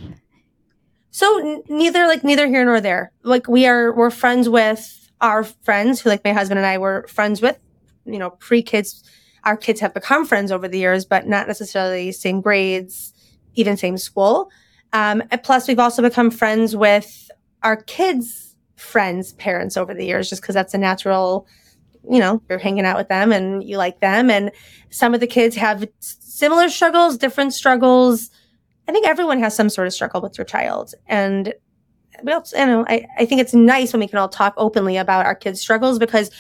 So 1.11 1.41
n- 1.41 1.63
neither 1.69 2.07
like 2.07 2.23
neither 2.23 2.47
here 2.47 2.65
nor 2.65 2.81
there. 2.81 3.13
Like 3.25 3.49
we 3.49 3.67
are 3.67 3.93
we're 3.93 4.11
friends 4.11 4.49
with 4.49 4.98
our 5.21 5.45
friends 5.45 6.01
who 6.01 6.09
like 6.09 6.25
my 6.25 6.33
husband 6.33 6.59
and 6.59 6.67
I 6.67 6.79
were 6.79 7.07
friends 7.09 7.43
with, 7.43 7.59
you 8.05 8.19
know, 8.19 8.31
pre-kids. 8.31 9.03
Our 9.45 9.57
kids 9.57 9.81
have 9.81 9.95
become 9.95 10.27
friends 10.27 10.53
over 10.53 10.69
the 10.69 10.79
years, 10.79 11.05
but 11.05 11.27
not 11.27 11.47
necessarily 11.47 12.13
same 12.13 12.41
grades, 12.41 13.15
even 13.55 13.77
same 13.77 13.97
school. 13.97 14.51
Um, 14.93 15.23
plus, 15.43 15.69
we've 15.69 15.79
also 15.79 16.03
become 16.03 16.31
friends 16.31 16.75
with 16.75 17.31
our 17.63 17.77
kids' 17.77 18.57
friends' 18.77 19.33
parents 19.35 19.77
over 19.77 19.95
the 19.95 20.05
years, 20.05 20.29
just 20.29 20.43
because 20.43 20.55
that's 20.55 20.75
a 20.75 20.79
natural 20.79 21.47
you 22.09 22.19
know, 22.19 22.43
you're 22.49 22.59
hanging 22.59 22.85
out 22.85 22.97
with 22.97 23.09
them 23.09 23.33
and 23.33 23.63
you 23.63 23.77
like 23.77 24.01
them. 24.01 24.31
And 24.31 24.51
some 24.91 25.15
of 25.15 25.21
the 25.21 25.27
kids 25.27 25.57
have 25.57 25.87
similar 26.01 26.69
struggles, 26.69 27.19
different 27.19 27.55
struggles. 27.55 28.31
I 28.89 28.93
think 28.93 29.07
everyone 29.07 29.41
has 29.41 29.55
some 29.55 29.69
sort 29.69 29.87
of 29.87 29.93
struggle 29.93 30.21
with 30.21 30.35
their 30.35 30.45
child. 30.45 30.95
And 31.07 31.55
well, 32.23 32.45
you 32.53 32.67
know, 32.67 32.85
I, 32.89 33.07
I 33.19 33.25
think 33.25 33.41
it's 33.41 33.55
nice 33.55 33.93
when 33.93 34.01
we 34.01 34.09
can 34.09 34.19
all 34.19 34.29
talk 34.29 34.55
openly 34.57 34.97
about 34.97 35.27
our 35.27 35.35
kids' 35.35 35.61
struggles 35.61 35.99
because 35.99 36.31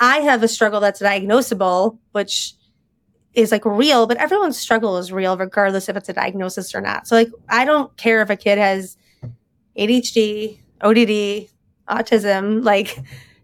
I 0.00 0.18
have 0.18 0.42
a 0.42 0.48
struggle 0.48 0.80
that's 0.80 1.00
diagnosable, 1.00 1.98
which 2.12 2.54
is 3.34 3.50
like 3.50 3.64
real, 3.64 4.06
but 4.06 4.16
everyone's 4.18 4.58
struggle 4.58 4.98
is 4.98 5.12
real, 5.12 5.36
regardless 5.36 5.88
if 5.88 5.96
it's 5.96 6.08
a 6.08 6.12
diagnosis 6.12 6.74
or 6.74 6.80
not. 6.80 7.06
So 7.06 7.14
like, 7.14 7.30
I 7.48 7.64
don't 7.64 7.96
care 7.96 8.20
if 8.20 8.30
a 8.30 8.36
kid 8.36 8.58
has 8.58 8.96
ADHD, 9.78 10.58
ODD, 10.80 11.48
autism, 11.88 12.64
like 12.64 12.98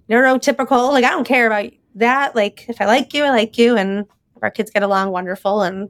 neurotypical. 0.09 0.93
Like 0.93 1.05
I 1.05 1.11
don't 1.11 1.27
care 1.27 1.47
about 1.47 1.71
that. 1.95 2.35
Like 2.35 2.69
if 2.69 2.81
I 2.81 2.87
like 2.87 3.15
you, 3.15 3.25
I 3.25 3.31
like 3.31 3.57
you, 3.59 3.77
and 3.77 4.01
if 4.37 4.43
our 4.43 4.51
kids 4.51 4.71
get 4.71 4.83
along, 4.83 5.11
wonderful. 5.11 5.63
And 5.63 5.89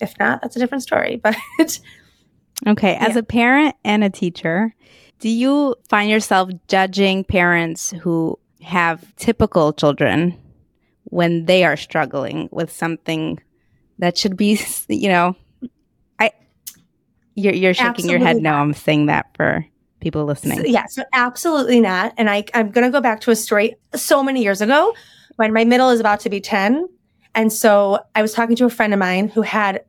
if 0.00 0.18
not, 0.18 0.40
that's 0.42 0.56
a 0.56 0.58
different 0.58 0.82
story. 0.82 1.20
But 1.58 1.80
okay, 2.66 2.92
yeah. 2.92 3.06
as 3.06 3.16
a 3.16 3.22
parent 3.22 3.74
and 3.84 4.04
a 4.04 4.10
teacher, 4.10 4.74
do 5.20 5.28
you 5.28 5.74
find 5.88 6.10
yourself 6.10 6.50
judging 6.68 7.24
parents 7.24 7.90
who 8.02 8.38
have 8.62 9.14
typical 9.16 9.72
children 9.72 10.38
when 11.04 11.44
they 11.44 11.64
are 11.64 11.76
struggling 11.76 12.48
with 12.50 12.72
something 12.72 13.38
that 13.98 14.18
should 14.18 14.36
be, 14.36 14.58
you 14.88 15.08
know, 15.08 15.36
I 16.18 16.32
you're 17.34 17.54
you're 17.54 17.74
shaking 17.74 17.90
Absolutely 17.90 18.12
your 18.12 18.26
head. 18.26 18.42
No, 18.42 18.54
I'm 18.54 18.74
saying 18.74 19.06
that 19.06 19.26
for 19.36 19.64
people 20.04 20.24
listening? 20.24 20.58
So, 20.58 20.66
yeah, 20.66 20.86
so 20.86 21.02
absolutely 21.12 21.80
not. 21.80 22.14
And 22.16 22.30
I, 22.30 22.44
I'm 22.54 22.70
going 22.70 22.84
to 22.84 22.90
go 22.90 23.00
back 23.00 23.20
to 23.22 23.32
a 23.32 23.36
story 23.36 23.74
so 23.94 24.22
many 24.22 24.42
years 24.42 24.60
ago 24.60 24.94
when 25.36 25.52
my 25.52 25.64
middle 25.64 25.90
is 25.90 25.98
about 25.98 26.20
to 26.20 26.30
be 26.30 26.40
10. 26.40 26.88
And 27.34 27.52
so 27.52 27.98
I 28.14 28.22
was 28.22 28.32
talking 28.32 28.54
to 28.56 28.66
a 28.66 28.70
friend 28.70 28.92
of 28.92 29.00
mine 29.00 29.28
who 29.28 29.42
had 29.42 29.82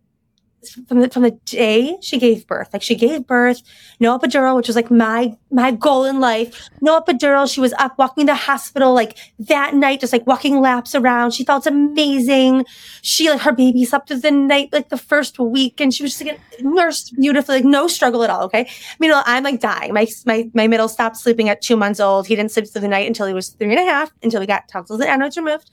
from 0.69 0.99
the, 0.99 1.09
from 1.09 1.23
the 1.23 1.31
day 1.45 1.97
she 2.01 2.17
gave 2.17 2.47
birth, 2.47 2.69
like 2.73 2.81
she 2.81 2.95
gave 2.95 3.25
birth, 3.25 3.61
no 3.99 4.17
epidural, 4.17 4.55
which 4.55 4.67
was 4.67 4.75
like 4.75 4.91
my, 4.91 5.35
my 5.51 5.71
goal 5.71 6.05
in 6.05 6.19
life. 6.19 6.69
No 6.81 6.99
epidural. 6.99 7.51
She 7.51 7.59
was 7.61 7.73
up 7.73 7.97
walking 7.97 8.25
the 8.25 8.35
hospital 8.35 8.93
like 8.93 9.17
that 9.39 9.73
night, 9.73 10.01
just 10.01 10.13
like 10.13 10.27
walking 10.27 10.59
laps 10.61 10.95
around. 10.95 11.31
She 11.31 11.45
felt 11.45 11.65
amazing. 11.65 12.65
She 13.01 13.29
like 13.29 13.41
her 13.41 13.51
baby 13.51 13.85
slept 13.85 14.07
through 14.07 14.19
the 14.19 14.31
night, 14.31 14.69
like 14.71 14.89
the 14.89 14.97
first 14.97 15.39
week 15.39 15.79
and 15.79 15.93
she 15.93 16.03
was 16.03 16.17
just 16.17 16.25
like 16.25 16.39
nursed 16.61 17.15
beautifully, 17.19 17.57
like 17.57 17.65
no 17.65 17.87
struggle 17.87 18.23
at 18.23 18.29
all. 18.29 18.43
Okay. 18.43 18.69
Meanwhile, 18.99 19.23
I'm 19.25 19.43
like 19.43 19.59
dying. 19.59 19.93
My, 19.93 20.07
my, 20.25 20.49
my 20.53 20.67
middle 20.67 20.87
stopped 20.87 21.17
sleeping 21.17 21.49
at 21.49 21.61
two 21.61 21.75
months 21.75 21.99
old. 21.99 22.27
He 22.27 22.35
didn't 22.35 22.51
sleep 22.51 22.67
through 22.67 22.81
the 22.81 22.87
night 22.87 23.07
until 23.07 23.27
he 23.27 23.33
was 23.33 23.49
three 23.49 23.71
and 23.71 23.79
a 23.79 23.91
half, 23.91 24.11
until 24.23 24.39
we 24.39 24.45
got 24.45 24.67
tonsils 24.67 24.99
and 24.99 25.09
adenoids 25.09 25.37
removed. 25.37 25.69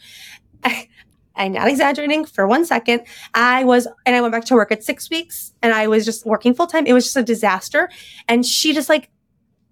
I'm 1.37 1.53
not 1.53 1.69
exaggerating 1.69 2.25
for 2.25 2.47
one 2.47 2.65
second. 2.65 3.03
I 3.35 3.65
was, 3.65 3.87
and 4.05 4.15
I 4.15 4.21
went 4.21 4.33
back 4.33 4.45
to 4.47 4.55
work 4.55 4.73
at 4.73 4.85
six 4.85 5.11
weeks 5.11 5.53
and 5.63 5.73
I 5.73 5.89
was 5.89 6.05
just 6.05 6.27
working 6.27 6.55
full 6.55 6.67
time. 6.67 6.87
It 6.87 6.93
was 6.93 7.05
just 7.05 7.17
a 7.17 7.23
disaster. 7.23 7.89
And 8.29 8.45
she 8.45 8.75
just 8.75 8.89
like 8.89 9.11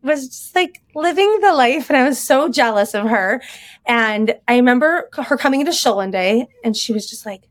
was 0.03 0.29
just 0.29 0.55
like 0.55 0.83
living 0.95 1.41
the 1.41 1.53
life. 1.53 1.91
And 1.91 1.97
I 1.97 2.09
was 2.09 2.19
so 2.19 2.49
jealous 2.49 2.95
of 2.95 3.09
her. 3.09 3.43
And 3.87 4.35
I 4.49 4.57
remember 4.57 5.09
her 5.13 5.37
coming 5.37 5.61
into 5.61 5.73
show 5.73 5.97
one 5.97 6.11
day 6.11 6.47
and 6.65 6.77
she 6.77 6.93
was 6.93 7.09
just 7.09 7.27
like, 7.27 7.49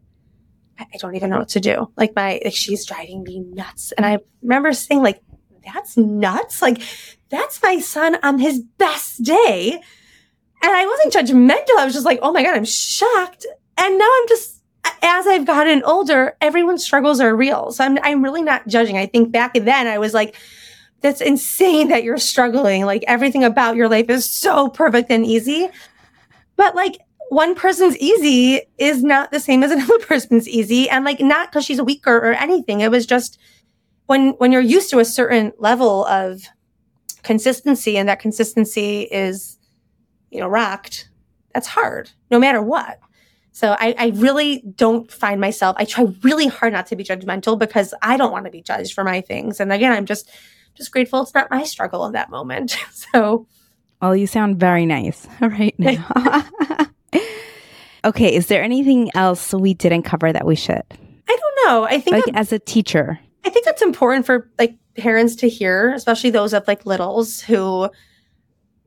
I 0.80 0.86
don't 0.98 1.16
even 1.16 1.30
know 1.30 1.40
what 1.40 1.50
to 1.50 1.60
do. 1.60 1.92
Like 1.98 2.16
my, 2.16 2.40
like 2.44 2.54
she's 2.54 2.86
driving 2.86 3.24
me 3.24 3.40
nuts. 3.40 3.92
And 3.92 4.06
I 4.06 4.20
remember 4.42 4.72
saying 4.74 5.04
like, 5.04 5.22
that's 5.64 5.98
nuts. 5.98 6.62
Like 6.62 6.82
that's 7.30 7.62
my 7.62 7.80
son 7.80 8.18
on 8.24 8.40
his 8.40 8.60
best 8.60 9.22
day. 9.24 9.82
And 10.62 10.72
I 10.72 10.86
wasn't 10.86 11.14
judgmental. 11.14 11.78
I 11.78 11.86
was 11.86 11.94
just 11.94 12.06
like, 12.06 12.20
oh 12.22 12.32
my 12.32 12.44
God, 12.44 12.56
I'm 12.56 12.66
shocked 12.66 13.46
and 13.80 13.98
now 13.98 14.10
I'm 14.12 14.28
just, 14.28 14.62
as 15.02 15.28
I've 15.28 15.46
gotten 15.46 15.84
older, 15.84 16.36
everyone's 16.42 16.84
struggles 16.84 17.20
are 17.20 17.36
real. 17.36 17.72
So 17.72 17.84
I'm, 17.84 17.98
I'm 18.04 18.24
really 18.24 18.42
not 18.42 18.68
judging. 18.68 18.98
I 18.98 19.06
think 19.06 19.32
back 19.32 19.54
then 19.54 19.88
I 19.88 19.98
was 19.98 20.14
like, 20.14 20.36
that's 21.02 21.22
insane 21.22 21.88
that 21.88 22.04
you're 22.04 22.18
struggling. 22.18 22.86
Like 22.86 23.04
everything 23.08 23.44
about 23.44 23.76
your 23.76 23.88
life 23.88 24.10
is 24.10 24.30
so 24.30 24.70
perfect 24.70 25.10
and 25.10 25.26
easy. 25.26 25.70
But 26.56 26.76
like 26.76 27.00
one 27.30 27.56
person's 27.56 27.98
easy 27.98 28.62
is 28.78 29.04
not 29.04 29.32
the 29.32 29.40
same 29.40 29.64
as 29.64 29.72
another 29.72 30.00
person's 30.00 30.48
easy. 30.48 30.90
And 30.90 31.06
like 31.06 31.20
not 31.20 31.50
because 31.50 31.66
she's 31.66 31.80
a 31.80 31.84
weaker 31.84 32.18
or 32.18 32.34
anything. 32.34 32.82
It 32.82 32.92
was 32.92 33.06
just, 33.06 33.40
when 34.10 34.32
when 34.40 34.52
you're 34.52 34.60
used 34.60 34.90
to 34.90 34.98
a 34.98 35.06
certain 35.06 35.54
level 35.60 36.04
of 36.06 36.42
consistency 37.22 37.96
and 37.96 38.10
that 38.10 38.20
consistency 38.20 39.02
is 39.04 39.60
you 40.32 40.40
know 40.40 40.48
rocked 40.48 41.10
that's 41.54 41.68
hard 41.68 42.10
no 42.32 42.40
matter 42.40 42.60
what 42.60 43.00
so 43.60 43.76
I, 43.78 43.94
I 43.98 44.08
really 44.16 44.64
don't 44.76 45.12
find 45.12 45.42
myself 45.42 45.76
i 45.78 45.86
try 45.86 46.08
really 46.24 46.48
hard 46.48 46.72
not 46.72 46.88
to 46.88 46.96
be 46.96 47.04
judgmental 47.04 47.60
because 47.60 47.94
i 48.02 48.16
don't 48.16 48.32
want 48.32 48.46
to 48.46 48.52
be 48.52 48.62
judged 48.62 48.94
for 48.94 49.04
my 49.04 49.20
things. 49.22 49.60
And 49.60 49.74
again 49.74 49.92
i'm 49.92 50.06
just 50.06 50.30
just 50.76 50.92
grateful 50.92 51.22
it's 51.22 51.34
not 51.34 51.52
my 51.52 51.64
struggle 51.64 52.06
in 52.06 52.14
that 52.14 52.30
moment. 52.30 52.78
So 52.92 53.48
well 54.02 54.16
you 54.16 54.28
sound 54.28 54.60
very 54.60 54.86
nice 54.86 55.28
right 55.42 55.76
now. 55.78 56.06
Okay 58.06 58.34
is 58.34 58.48
there 58.48 58.64
anything 58.64 59.12
else 59.14 59.54
we 59.54 59.74
didn't 59.74 60.04
cover 60.04 60.32
that 60.32 60.46
we 60.46 60.56
should? 60.56 60.84
I 61.28 61.38
don't 61.38 61.58
know. 61.66 61.84
I 61.84 62.00
think 62.00 62.26
like 62.26 62.36
as 62.36 62.54
a 62.54 62.60
teacher. 62.60 63.20
I 63.46 63.50
think 63.50 63.66
that's 63.66 63.82
important 63.82 64.26
for 64.26 64.50
like 64.58 64.76
parents 64.98 65.36
to 65.38 65.50
hear, 65.50 65.94
especially 65.94 66.30
those 66.30 66.54
of 66.54 66.66
like 66.66 66.86
littles 66.86 67.42
who 67.42 67.90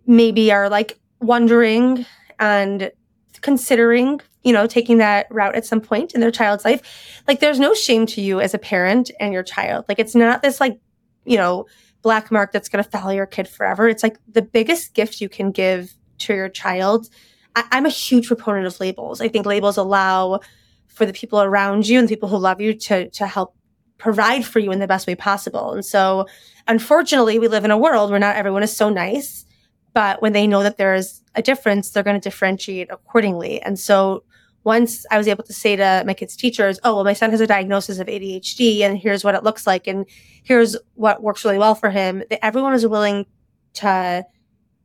maybe 0.06 0.50
are 0.50 0.68
like 0.68 0.98
wondering 1.20 2.06
and 2.38 2.90
considering, 3.40 4.20
you 4.42 4.52
know, 4.52 4.66
taking 4.66 4.98
that 4.98 5.26
route 5.30 5.54
at 5.54 5.66
some 5.66 5.80
point 5.80 6.14
in 6.14 6.20
their 6.20 6.30
child's 6.30 6.64
life. 6.64 7.22
Like 7.26 7.40
there's 7.40 7.60
no 7.60 7.74
shame 7.74 8.06
to 8.06 8.20
you 8.20 8.40
as 8.40 8.54
a 8.54 8.58
parent 8.58 9.10
and 9.20 9.32
your 9.32 9.42
child. 9.42 9.84
Like 9.88 9.98
it's 9.98 10.14
not 10.14 10.42
this 10.42 10.60
like, 10.60 10.78
you 11.24 11.36
know, 11.36 11.66
black 12.02 12.30
mark 12.30 12.52
that's 12.52 12.68
going 12.68 12.82
to 12.82 12.90
follow 12.90 13.12
your 13.12 13.26
kid 13.26 13.48
forever. 13.48 13.88
It's 13.88 14.02
like 14.02 14.18
the 14.30 14.42
biggest 14.42 14.94
gift 14.94 15.20
you 15.20 15.28
can 15.28 15.52
give 15.52 15.94
to 16.18 16.34
your 16.34 16.48
child. 16.48 17.08
I- 17.56 17.66
I'm 17.70 17.86
a 17.86 17.90
huge 17.90 18.26
proponent 18.26 18.66
of 18.66 18.78
labels. 18.80 19.20
I 19.20 19.28
think 19.28 19.46
labels 19.46 19.76
allow 19.76 20.40
for 20.88 21.06
the 21.06 21.12
people 21.12 21.40
around 21.40 21.88
you 21.88 21.98
and 21.98 22.08
the 22.08 22.14
people 22.14 22.28
who 22.28 22.36
love 22.36 22.60
you 22.60 22.74
to 22.74 23.08
to 23.10 23.26
help 23.26 23.56
provide 23.98 24.44
for 24.44 24.58
you 24.58 24.72
in 24.72 24.80
the 24.80 24.86
best 24.88 25.06
way 25.06 25.14
possible. 25.14 25.72
And 25.72 25.84
so, 25.84 26.26
unfortunately, 26.66 27.38
we 27.38 27.48
live 27.48 27.64
in 27.64 27.70
a 27.70 27.78
world 27.78 28.10
where 28.10 28.18
not 28.18 28.36
everyone 28.36 28.64
is 28.64 28.76
so 28.76 28.88
nice, 28.88 29.46
but 29.94 30.22
when 30.22 30.32
they 30.32 30.46
know 30.46 30.62
that 30.62 30.76
there's 30.76 31.22
a 31.34 31.42
difference, 31.42 31.90
they're 31.90 32.02
going 32.02 32.20
to 32.20 32.28
differentiate 32.28 32.90
accordingly. 32.90 33.60
And 33.62 33.78
so, 33.78 34.24
once 34.64 35.04
I 35.10 35.18
was 35.18 35.26
able 35.26 35.42
to 35.42 35.52
say 35.52 35.74
to 35.74 36.04
my 36.06 36.14
kids' 36.14 36.36
teachers, 36.36 36.78
oh, 36.84 36.94
well, 36.94 37.04
my 37.04 37.14
son 37.14 37.30
has 37.30 37.40
a 37.40 37.48
diagnosis 37.48 37.98
of 37.98 38.06
ADHD, 38.06 38.82
and 38.82 38.96
here's 38.96 39.24
what 39.24 39.34
it 39.34 39.42
looks 39.42 39.66
like, 39.66 39.88
and 39.88 40.06
here's 40.44 40.76
what 40.94 41.20
works 41.20 41.44
really 41.44 41.58
well 41.58 41.74
for 41.74 41.90
him, 41.90 42.22
that 42.30 42.44
everyone 42.44 42.72
was 42.72 42.86
willing 42.86 43.26
to 43.74 44.24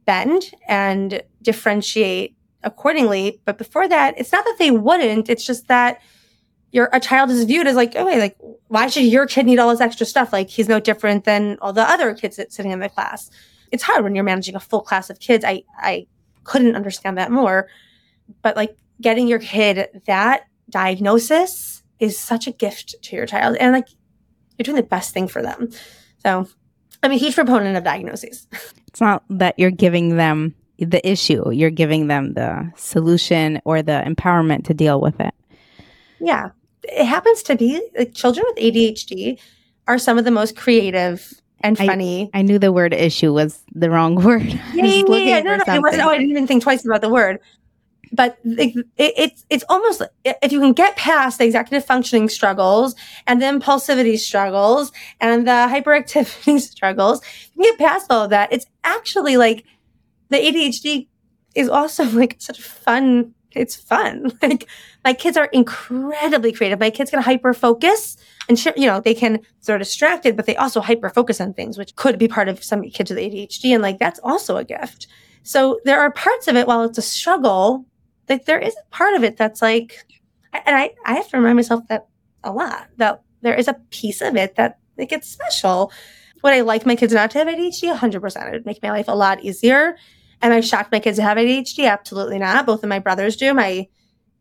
bend 0.05 0.51
and 0.67 1.21
differentiate 1.43 2.35
accordingly. 2.63 3.39
But 3.45 3.59
before 3.59 3.87
that, 3.87 4.15
it's 4.17 4.31
not 4.31 4.45
that 4.45 4.55
they 4.57 4.71
wouldn't, 4.71 5.29
it's 5.29 5.45
just 5.45 5.67
that 5.67 6.01
your 6.71 6.89
a 6.91 6.99
child 6.99 7.29
is 7.29 7.43
viewed 7.43 7.67
as 7.67 7.75
like, 7.75 7.93
oh, 7.95 8.05
wait, 8.05 8.19
like 8.19 8.37
why 8.67 8.87
should 8.87 9.03
your 9.03 9.25
kid 9.25 9.45
need 9.45 9.59
all 9.59 9.69
this 9.69 9.81
extra 9.81 10.05
stuff? 10.05 10.33
Like 10.33 10.49
he's 10.49 10.67
no 10.67 10.79
different 10.79 11.23
than 11.23 11.57
all 11.61 11.73
the 11.73 11.87
other 11.87 12.13
kids 12.13 12.37
that 12.37 12.51
sitting 12.51 12.71
in 12.71 12.79
the 12.79 12.89
class. 12.89 13.29
It's 13.71 13.83
hard 13.83 14.03
when 14.03 14.15
you're 14.15 14.23
managing 14.23 14.55
a 14.55 14.59
full 14.59 14.81
class 14.81 15.09
of 15.09 15.19
kids. 15.19 15.43
I 15.45 15.63
I 15.77 16.07
couldn't 16.43 16.75
understand 16.75 17.17
that 17.17 17.31
more. 17.31 17.67
But 18.41 18.55
like 18.55 18.77
getting 19.01 19.27
your 19.27 19.39
kid 19.39 20.01
that 20.05 20.47
diagnosis 20.69 21.83
is 21.99 22.17
such 22.17 22.47
a 22.47 22.51
gift 22.51 22.95
to 23.03 23.15
your 23.15 23.25
child. 23.25 23.57
And 23.57 23.73
like 23.73 23.87
you're 24.57 24.63
doing 24.63 24.77
the 24.77 24.83
best 24.83 25.13
thing 25.13 25.27
for 25.27 25.41
them. 25.41 25.69
So 26.23 26.47
I'm 27.03 27.11
a 27.11 27.15
huge 27.15 27.35
proponent 27.35 27.77
of 27.77 27.83
diagnoses. 27.83 28.47
It's 28.87 29.01
not 29.01 29.23
that 29.29 29.59
you're 29.59 29.71
giving 29.71 30.17
them 30.17 30.55
the 30.79 31.07
issue, 31.07 31.51
you're 31.51 31.69
giving 31.69 32.07
them 32.07 32.33
the 32.33 32.71
solution 32.75 33.61
or 33.65 33.81
the 33.81 34.03
empowerment 34.05 34.65
to 34.65 34.73
deal 34.73 34.99
with 34.99 35.19
it. 35.19 35.33
Yeah 36.19 36.49
it 36.87 37.05
happens 37.05 37.43
to 37.43 37.55
be 37.55 37.81
like 37.97 38.13
children 38.13 38.45
with 38.47 38.57
ADHD 38.57 39.39
are 39.87 39.97
some 39.97 40.17
of 40.17 40.25
the 40.25 40.31
most 40.31 40.55
creative 40.55 41.33
and 41.61 41.77
funny. 41.77 42.29
I, 42.33 42.41
knew 42.41 42.59
the 42.59 42.71
word 42.71 42.93
issue 42.93 43.33
was 43.33 43.63
the 43.73 43.89
wrong 43.89 44.15
word. 44.23 44.43
Yeah, 44.73 44.85
yeah, 44.85 45.03
yeah. 45.17 45.39
No, 45.41 45.57
no, 45.57 45.63
it 45.75 45.81
wasn't. 45.81 46.03
Oh, 46.03 46.09
I 46.09 46.17
didn't 46.17 46.31
even 46.31 46.47
think 46.47 46.63
twice 46.63 46.85
about 46.85 47.01
the 47.01 47.09
word. 47.09 47.39
But 48.13 48.37
it, 48.45 48.77
it, 48.95 49.13
it's 49.17 49.45
it's 49.49 49.63
almost 49.67 50.01
if 50.23 50.51
you 50.53 50.61
can 50.61 50.71
get 50.71 50.95
past 50.95 51.39
the 51.39 51.45
executive 51.45 51.85
functioning 51.85 52.29
struggles 52.29 52.95
and 53.25 53.41
the 53.41 53.47
impulsivity 53.47 54.17
struggles 54.17 54.93
and 55.19 55.45
the 55.45 55.51
hyperactivity 55.51 56.59
struggles, 56.61 57.21
you 57.53 57.63
can 57.63 57.71
get 57.73 57.79
past 57.79 58.07
all 58.09 58.23
of 58.23 58.29
that. 58.29 58.53
It's 58.53 58.65
actually 58.85 59.35
like 59.35 59.65
the 60.29 60.37
ADHD 60.37 61.07
is 61.53 61.67
also 61.67 62.05
like 62.05 62.37
such 62.39 62.59
a 62.59 62.61
fun 62.61 63.33
it's 63.57 63.75
fun. 63.75 64.31
Like 64.41 64.67
my 65.03 65.13
kids 65.13 65.35
are 65.35 65.45
incredibly 65.45 66.51
creative. 66.51 66.79
My 66.79 66.89
kids 66.89 67.09
can 67.09 67.21
hyper 67.21 67.53
focus 67.53 68.17
and 68.47 68.63
you 68.77 68.85
know, 68.85 68.99
they 68.99 69.13
can 69.13 69.39
they're 69.65 69.77
distracted, 69.77 70.35
but 70.35 70.45
they 70.45 70.55
also 70.55 70.79
hyper 70.79 71.09
focus 71.09 71.41
on 71.41 71.53
things, 71.53 71.77
which 71.77 71.95
could 71.95 72.17
be 72.17 72.27
part 72.27 72.47
of 72.47 72.63
some 72.63 72.81
kids 72.83 73.09
with 73.09 73.19
ADHD. 73.19 73.73
And 73.73 73.81
like, 73.81 73.99
that's 73.99 74.19
also 74.23 74.57
a 74.57 74.63
gift. 74.63 75.07
So 75.43 75.79
there 75.85 75.99
are 75.99 76.11
parts 76.11 76.47
of 76.47 76.55
it 76.55 76.67
while 76.67 76.83
it's 76.83 76.97
a 76.97 77.01
struggle, 77.01 77.85
like 78.29 78.45
there 78.45 78.59
is 78.59 78.75
a 78.75 78.95
part 78.95 79.13
of 79.15 79.23
it 79.23 79.37
that's 79.37 79.61
like, 79.61 80.05
and 80.53 80.75
I, 80.75 80.91
I 81.05 81.15
have 81.15 81.27
to 81.29 81.37
remind 81.37 81.55
myself 81.55 81.87
that 81.89 82.07
a 82.43 82.51
lot, 82.51 82.87
that 82.97 83.21
there 83.41 83.55
is 83.55 83.67
a 83.67 83.73
piece 83.91 84.21
of 84.21 84.35
it 84.35 84.55
that 84.55 84.79
like 84.97 85.11
it's 85.11 85.29
special. 85.29 85.91
Would 86.43 86.53
I 86.53 86.61
like 86.61 86.85
my 86.85 86.95
kids 86.95 87.13
not 87.13 87.31
to 87.31 87.39
have 87.39 87.47
ADHD? 87.47 87.95
100%. 87.95 88.47
It 88.47 88.51
would 88.51 88.65
make 88.65 88.81
my 88.83 88.91
life 88.91 89.07
a 89.07 89.15
lot 89.15 89.43
easier 89.43 89.97
Am 90.41 90.51
I 90.51 90.61
shocked 90.61 90.91
my 90.91 90.99
kids 90.99 91.17
have 91.17 91.37
ADHD? 91.37 91.89
Absolutely 91.89 92.39
not. 92.39 92.65
Both 92.65 92.83
of 92.83 92.89
my 92.89 92.99
brothers 92.99 93.35
do. 93.35 93.53
My 93.53 93.87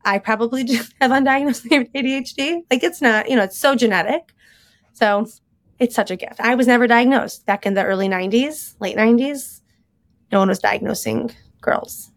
I 0.04 0.18
probably 0.18 0.64
do 0.70 0.76
have 1.00 1.10
undiagnosed 1.10 1.66
ADHD. 1.94 2.62
Like 2.70 2.82
it's 2.82 3.02
not, 3.02 3.28
you 3.28 3.36
know, 3.36 3.42
it's 3.42 3.58
so 3.58 3.74
genetic. 3.74 4.32
So 4.92 5.26
it's 5.78 5.94
such 5.94 6.10
a 6.10 6.16
gift. 6.16 6.40
I 6.40 6.54
was 6.54 6.66
never 6.66 6.86
diagnosed 6.86 7.44
back 7.44 7.66
in 7.66 7.74
the 7.74 7.84
early 7.84 8.08
90s, 8.08 8.76
late 8.80 8.96
90s. 8.96 9.60
No 10.32 10.38
one 10.38 10.48
was 10.48 10.58
diagnosing 10.58 11.34
girls. 11.60 12.10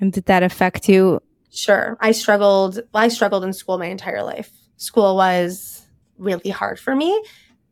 And 0.00 0.12
did 0.12 0.26
that 0.26 0.42
affect 0.42 0.88
you? 0.88 1.20
Sure. 1.50 1.96
I 2.00 2.12
struggled. 2.12 2.76
Well, 2.92 3.02
I 3.02 3.08
struggled 3.08 3.44
in 3.44 3.52
school 3.52 3.78
my 3.78 3.86
entire 3.86 4.22
life. 4.22 4.50
School 4.76 5.16
was 5.16 5.86
really 6.18 6.50
hard 6.50 6.80
for 6.80 6.94
me. 6.96 7.22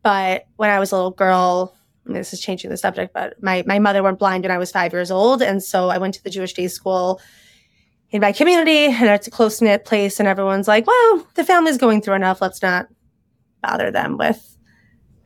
But 0.03 0.47
when 0.57 0.71
I 0.71 0.79
was 0.79 0.93
a 0.93 0.97
little 0.97 1.11
girl, 1.11 1.77
this 2.05 2.33
is 2.33 2.41
changing 2.41 2.71
the 2.71 2.77
subject, 2.77 3.15
but 3.15 3.41
my, 3.43 3.63
my 3.67 3.79
mother 3.79 4.03
went 4.03 4.19
blind 4.19 4.45
when 4.45 4.51
I 4.51 4.59
was 4.59 4.73
five 4.73 4.93
years 4.93 5.11
old. 5.11 5.43
And 5.43 5.63
so 5.63 5.89
I 5.89 5.99
went 5.99 6.15
to 6.15 6.25
the 6.25 6.31
Jewish 6.31 6.53
day 6.53 6.69
school 6.69 7.21
in 8.11 8.21
my 8.21 8.33
community 8.33 8.87
and 8.87 9.09
it's 9.09 9.27
a 9.27 9.31
close 9.31 9.61
knit 9.61 9.85
place. 9.85 10.19
And 10.19 10.29
everyone's 10.29 10.69
like, 10.69 10.87
well, 10.87 11.27
the 11.35 11.45
family's 11.45 11.79
going 11.79 12.03
through 12.03 12.15
enough. 12.15 12.41
Let's 12.41 12.63
not 12.63 12.89
bother 13.63 13.91
them 13.91 14.19
with 14.19 14.57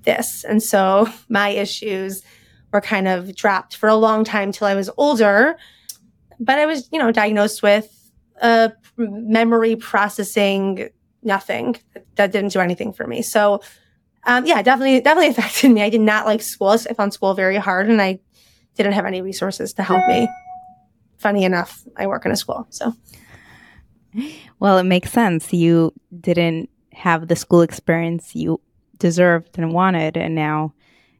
this. 0.03 0.45
And 0.45 0.63
so 0.63 1.09
my 1.29 1.49
issues 1.49 2.23
were 2.73 2.81
kind 2.81 3.09
of 3.09 3.35
dropped 3.35 3.77
for 3.77 3.89
a 3.89 3.97
long 3.97 4.25
time 4.25 4.53
till 4.53 4.67
I 4.67 4.75
was 4.75 4.91
older. 4.97 5.57
But 6.39 6.59
I 6.59 6.67
was, 6.67 6.89
you 6.93 6.99
know, 6.99 7.11
diagnosed 7.11 7.63
with 7.63 7.93
a 8.43 8.73
memory 8.99 9.77
processing 9.77 10.91
nothing 11.23 11.77
that 12.15 12.33
didn't 12.33 12.53
do 12.53 12.61
anything 12.61 12.93
for 12.93 13.07
me. 13.07 13.23
So 13.23 13.61
um, 14.27 14.45
yeah, 14.45 14.61
definitely, 14.61 15.01
definitely 15.01 15.29
affected 15.31 15.71
me. 15.71 15.83
I 15.83 15.89
did 15.89 16.01
not 16.01 16.27
like 16.27 16.43
school. 16.43 16.69
I 16.69 16.95
found 16.95 17.13
school 17.13 17.35
very 17.35 17.57
hard 17.57 17.89
and 17.89 18.03
I 18.03 18.19
didn't 18.75 18.93
have 18.93 19.07
any 19.07 19.23
resources 19.23 19.73
to 19.75 19.83
help 19.83 20.07
me. 20.09 20.29
Funny 21.19 21.45
enough, 21.45 21.83
I 21.97 22.07
work 22.07 22.27
in 22.27 22.33
a 22.33 22.37
school. 22.37 22.67
So, 22.71 22.93
well, 24.59 24.79
it 24.79 24.85
makes 24.85 25.13
sense. 25.13 25.53
You 25.53 25.95
didn't 26.21 26.69
have 26.93 27.29
the 27.29 27.37
school 27.37 27.63
experience 27.63 28.35
you 28.35 28.61
deserved 28.99 29.59
and 29.59 29.73
wanted. 29.73 30.17
And 30.17 30.35
now 30.35 30.75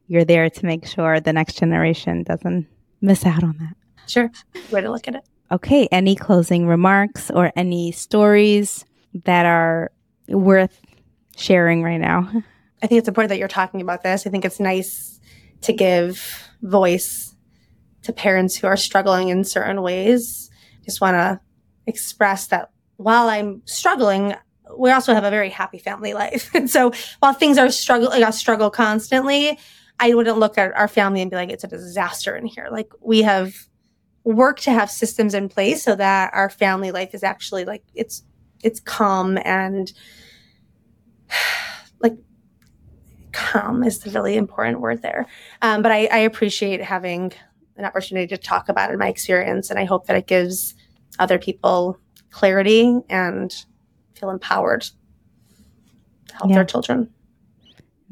you're 0.07 0.25
there 0.25 0.49
to 0.49 0.65
make 0.65 0.85
sure 0.85 1.19
the 1.19 1.33
next 1.33 1.57
generation 1.57 2.23
doesn't 2.23 2.67
miss 3.01 3.25
out 3.25 3.43
on 3.43 3.57
that. 3.59 3.75
Sure. 4.07 4.31
Way 4.71 4.81
to 4.81 4.91
look 4.91 5.07
at 5.07 5.15
it. 5.15 5.23
Okay. 5.51 5.87
Any 5.91 6.15
closing 6.15 6.67
remarks 6.67 7.31
or 7.31 7.51
any 7.55 7.91
stories 7.91 8.85
that 9.25 9.45
are 9.45 9.91
worth 10.27 10.79
sharing 11.35 11.83
right 11.83 11.99
now? 11.99 12.31
I 12.81 12.87
think 12.87 12.99
it's 12.99 13.07
important 13.07 13.29
that 13.29 13.39
you're 13.39 13.47
talking 13.47 13.81
about 13.81 14.03
this. 14.03 14.27
I 14.27 14.29
think 14.29 14.45
it's 14.45 14.59
nice 14.59 15.19
to 15.61 15.73
give 15.73 16.49
voice 16.61 17.35
to 18.03 18.13
parents 18.13 18.55
who 18.55 18.67
are 18.67 18.77
struggling 18.77 19.29
in 19.29 19.43
certain 19.43 19.81
ways. 19.81 20.49
Just 20.85 21.01
want 21.01 21.15
to 21.15 21.39
express 21.87 22.47
that 22.47 22.69
while 22.97 23.29
I'm 23.29 23.61
struggling, 23.65 24.35
we 24.77 24.91
also 24.91 25.13
have 25.13 25.23
a 25.23 25.29
very 25.29 25.49
happy 25.49 25.79
family 25.79 26.13
life. 26.13 26.51
and 26.55 26.69
so 26.69 26.91
while 27.19 27.33
things 27.33 27.57
are 27.57 27.71
struggling, 27.71 28.23
I 28.23 28.29
struggle 28.29 28.69
constantly, 28.69 29.57
I 29.99 30.13
wouldn't 30.13 30.37
look 30.37 30.57
at 30.57 30.75
our 30.75 30.87
family 30.87 31.21
and 31.21 31.31
be 31.31 31.37
like, 31.37 31.49
it's 31.49 31.63
a 31.63 31.67
disaster 31.67 32.35
in 32.35 32.45
here. 32.45 32.67
Like 32.71 32.91
we 33.01 33.23
have 33.23 33.67
worked 34.23 34.63
to 34.63 34.71
have 34.71 34.91
systems 34.91 35.33
in 35.33 35.49
place 35.49 35.83
so 35.83 35.95
that 35.95 36.31
our 36.33 36.49
family 36.49 36.91
life 36.91 37.15
is 37.15 37.23
actually 37.23 37.65
like, 37.65 37.83
it's, 37.95 38.23
it's 38.63 38.79
calm 38.79 39.39
and 39.43 39.93
calm 43.37 43.83
is 43.83 43.99
the 43.99 44.09
really 44.09 44.35
important 44.35 44.81
word 44.81 45.03
there. 45.03 45.27
Um, 45.61 45.83
but 45.83 45.91
I, 45.91 46.07
I, 46.07 46.17
appreciate 46.19 46.81
having 46.81 47.31
an 47.75 47.85
opportunity 47.85 48.25
to 48.27 48.37
talk 48.37 48.67
about 48.67 48.89
it, 48.89 48.93
in 48.93 48.99
my 48.99 49.09
experience, 49.09 49.69
and 49.69 49.77
I 49.77 49.85
hope 49.85 50.07
that 50.07 50.17
it 50.17 50.25
gives 50.25 50.73
other 51.19 51.37
people 51.37 51.99
clarity 52.31 52.99
and 53.09 53.53
feel 54.15 54.31
empowered 54.31 54.81
to 54.81 56.35
help 56.35 56.49
yeah. 56.49 56.55
their 56.55 56.65
children. 56.65 57.13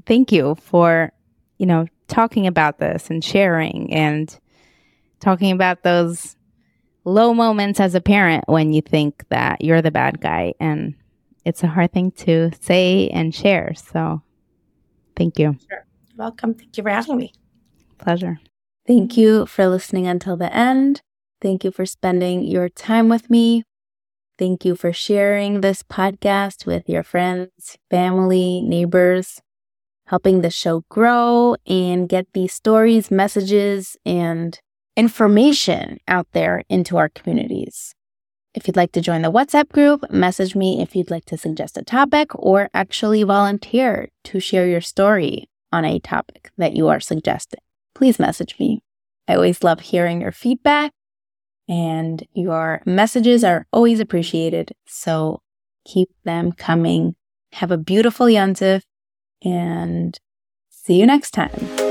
thank 0.05 0.31
you 0.31 0.55
for, 0.61 1.11
you 1.57 1.65
know, 1.65 1.87
talking 2.07 2.45
about 2.45 2.77
this 2.77 3.09
and 3.09 3.23
sharing 3.23 3.91
and 3.91 4.39
talking 5.19 5.51
about 5.51 5.81
those 5.81 6.35
low 7.03 7.33
moments 7.33 7.79
as 7.79 7.95
a 7.95 8.01
parent 8.01 8.43
when 8.47 8.73
you 8.73 8.81
think 8.81 9.27
that 9.29 9.63
you're 9.63 9.81
the 9.81 9.89
bad 9.89 10.21
guy. 10.21 10.53
And 10.59 10.93
it's 11.45 11.63
a 11.63 11.67
hard 11.67 11.91
thing 11.93 12.11
to 12.11 12.51
say 12.61 13.09
and 13.09 13.33
share. 13.33 13.73
So 13.73 14.21
thank 15.15 15.39
you. 15.39 15.57
Sure. 15.69 15.85
Welcome. 16.17 16.53
Thank 16.53 16.77
you 16.77 16.83
for 16.83 16.89
having 16.89 17.17
me. 17.17 17.33
Pleasure. 17.97 18.39
Thank 18.87 19.17
you 19.17 19.45
for 19.45 19.67
listening 19.67 20.07
until 20.07 20.37
the 20.37 20.53
end. 20.55 21.01
Thank 21.41 21.63
you 21.63 21.71
for 21.71 21.85
spending 21.85 22.43
your 22.43 22.69
time 22.69 23.09
with 23.09 23.29
me. 23.29 23.63
Thank 24.37 24.65
you 24.65 24.75
for 24.75 24.91
sharing 24.91 25.61
this 25.61 25.81
podcast 25.81 26.65
with 26.65 26.89
your 26.89 27.03
friends, 27.03 27.77
family, 27.89 28.61
neighbors, 28.61 29.41
helping 30.07 30.41
the 30.41 30.49
show 30.49 30.83
grow 30.89 31.55
and 31.65 32.07
get 32.07 32.27
these 32.33 32.53
stories, 32.53 33.09
messages, 33.09 33.97
and 34.05 34.59
information 34.95 35.97
out 36.07 36.27
there 36.33 36.63
into 36.69 36.97
our 36.97 37.09
communities. 37.09 37.95
If 38.55 38.67
you'd 38.67 38.77
like 38.77 38.93
to 38.93 39.01
join 39.01 39.21
the 39.21 39.31
WhatsApp 39.31 39.69
group, 39.69 40.09
message 40.09 40.55
me 40.55 40.81
if 40.81 40.95
you'd 40.95 41.11
like 41.11 41.25
to 41.25 41.37
suggest 41.37 41.77
a 41.77 41.83
topic 41.83 42.29
or 42.33 42.69
actually 42.73 43.21
volunteer 43.23 44.07
to 44.23 44.39
share 44.39 44.65
your 44.65 44.79
story 44.79 45.49
on 45.73 45.83
a 45.83 45.99
topic 45.99 46.51
that 46.57 46.73
you 46.73 46.87
are 46.87 47.01
suggesting. 47.01 47.59
Please 47.93 48.17
message 48.17 48.55
me. 48.57 48.81
I 49.27 49.35
always 49.35 49.61
love 49.61 49.81
hearing 49.81 50.21
your 50.21 50.31
feedback 50.31 50.93
and 51.67 52.25
your 52.31 52.81
messages 52.85 53.43
are 53.43 53.67
always 53.73 53.99
appreciated. 53.99 54.71
So 54.87 55.41
keep 55.85 56.07
them 56.23 56.53
coming. 56.53 57.15
Have 57.53 57.71
a 57.71 57.77
beautiful 57.77 58.27
Yontif 58.27 58.83
and 59.43 60.17
see 60.69 60.97
you 60.99 61.05
next 61.05 61.31
time. 61.31 61.84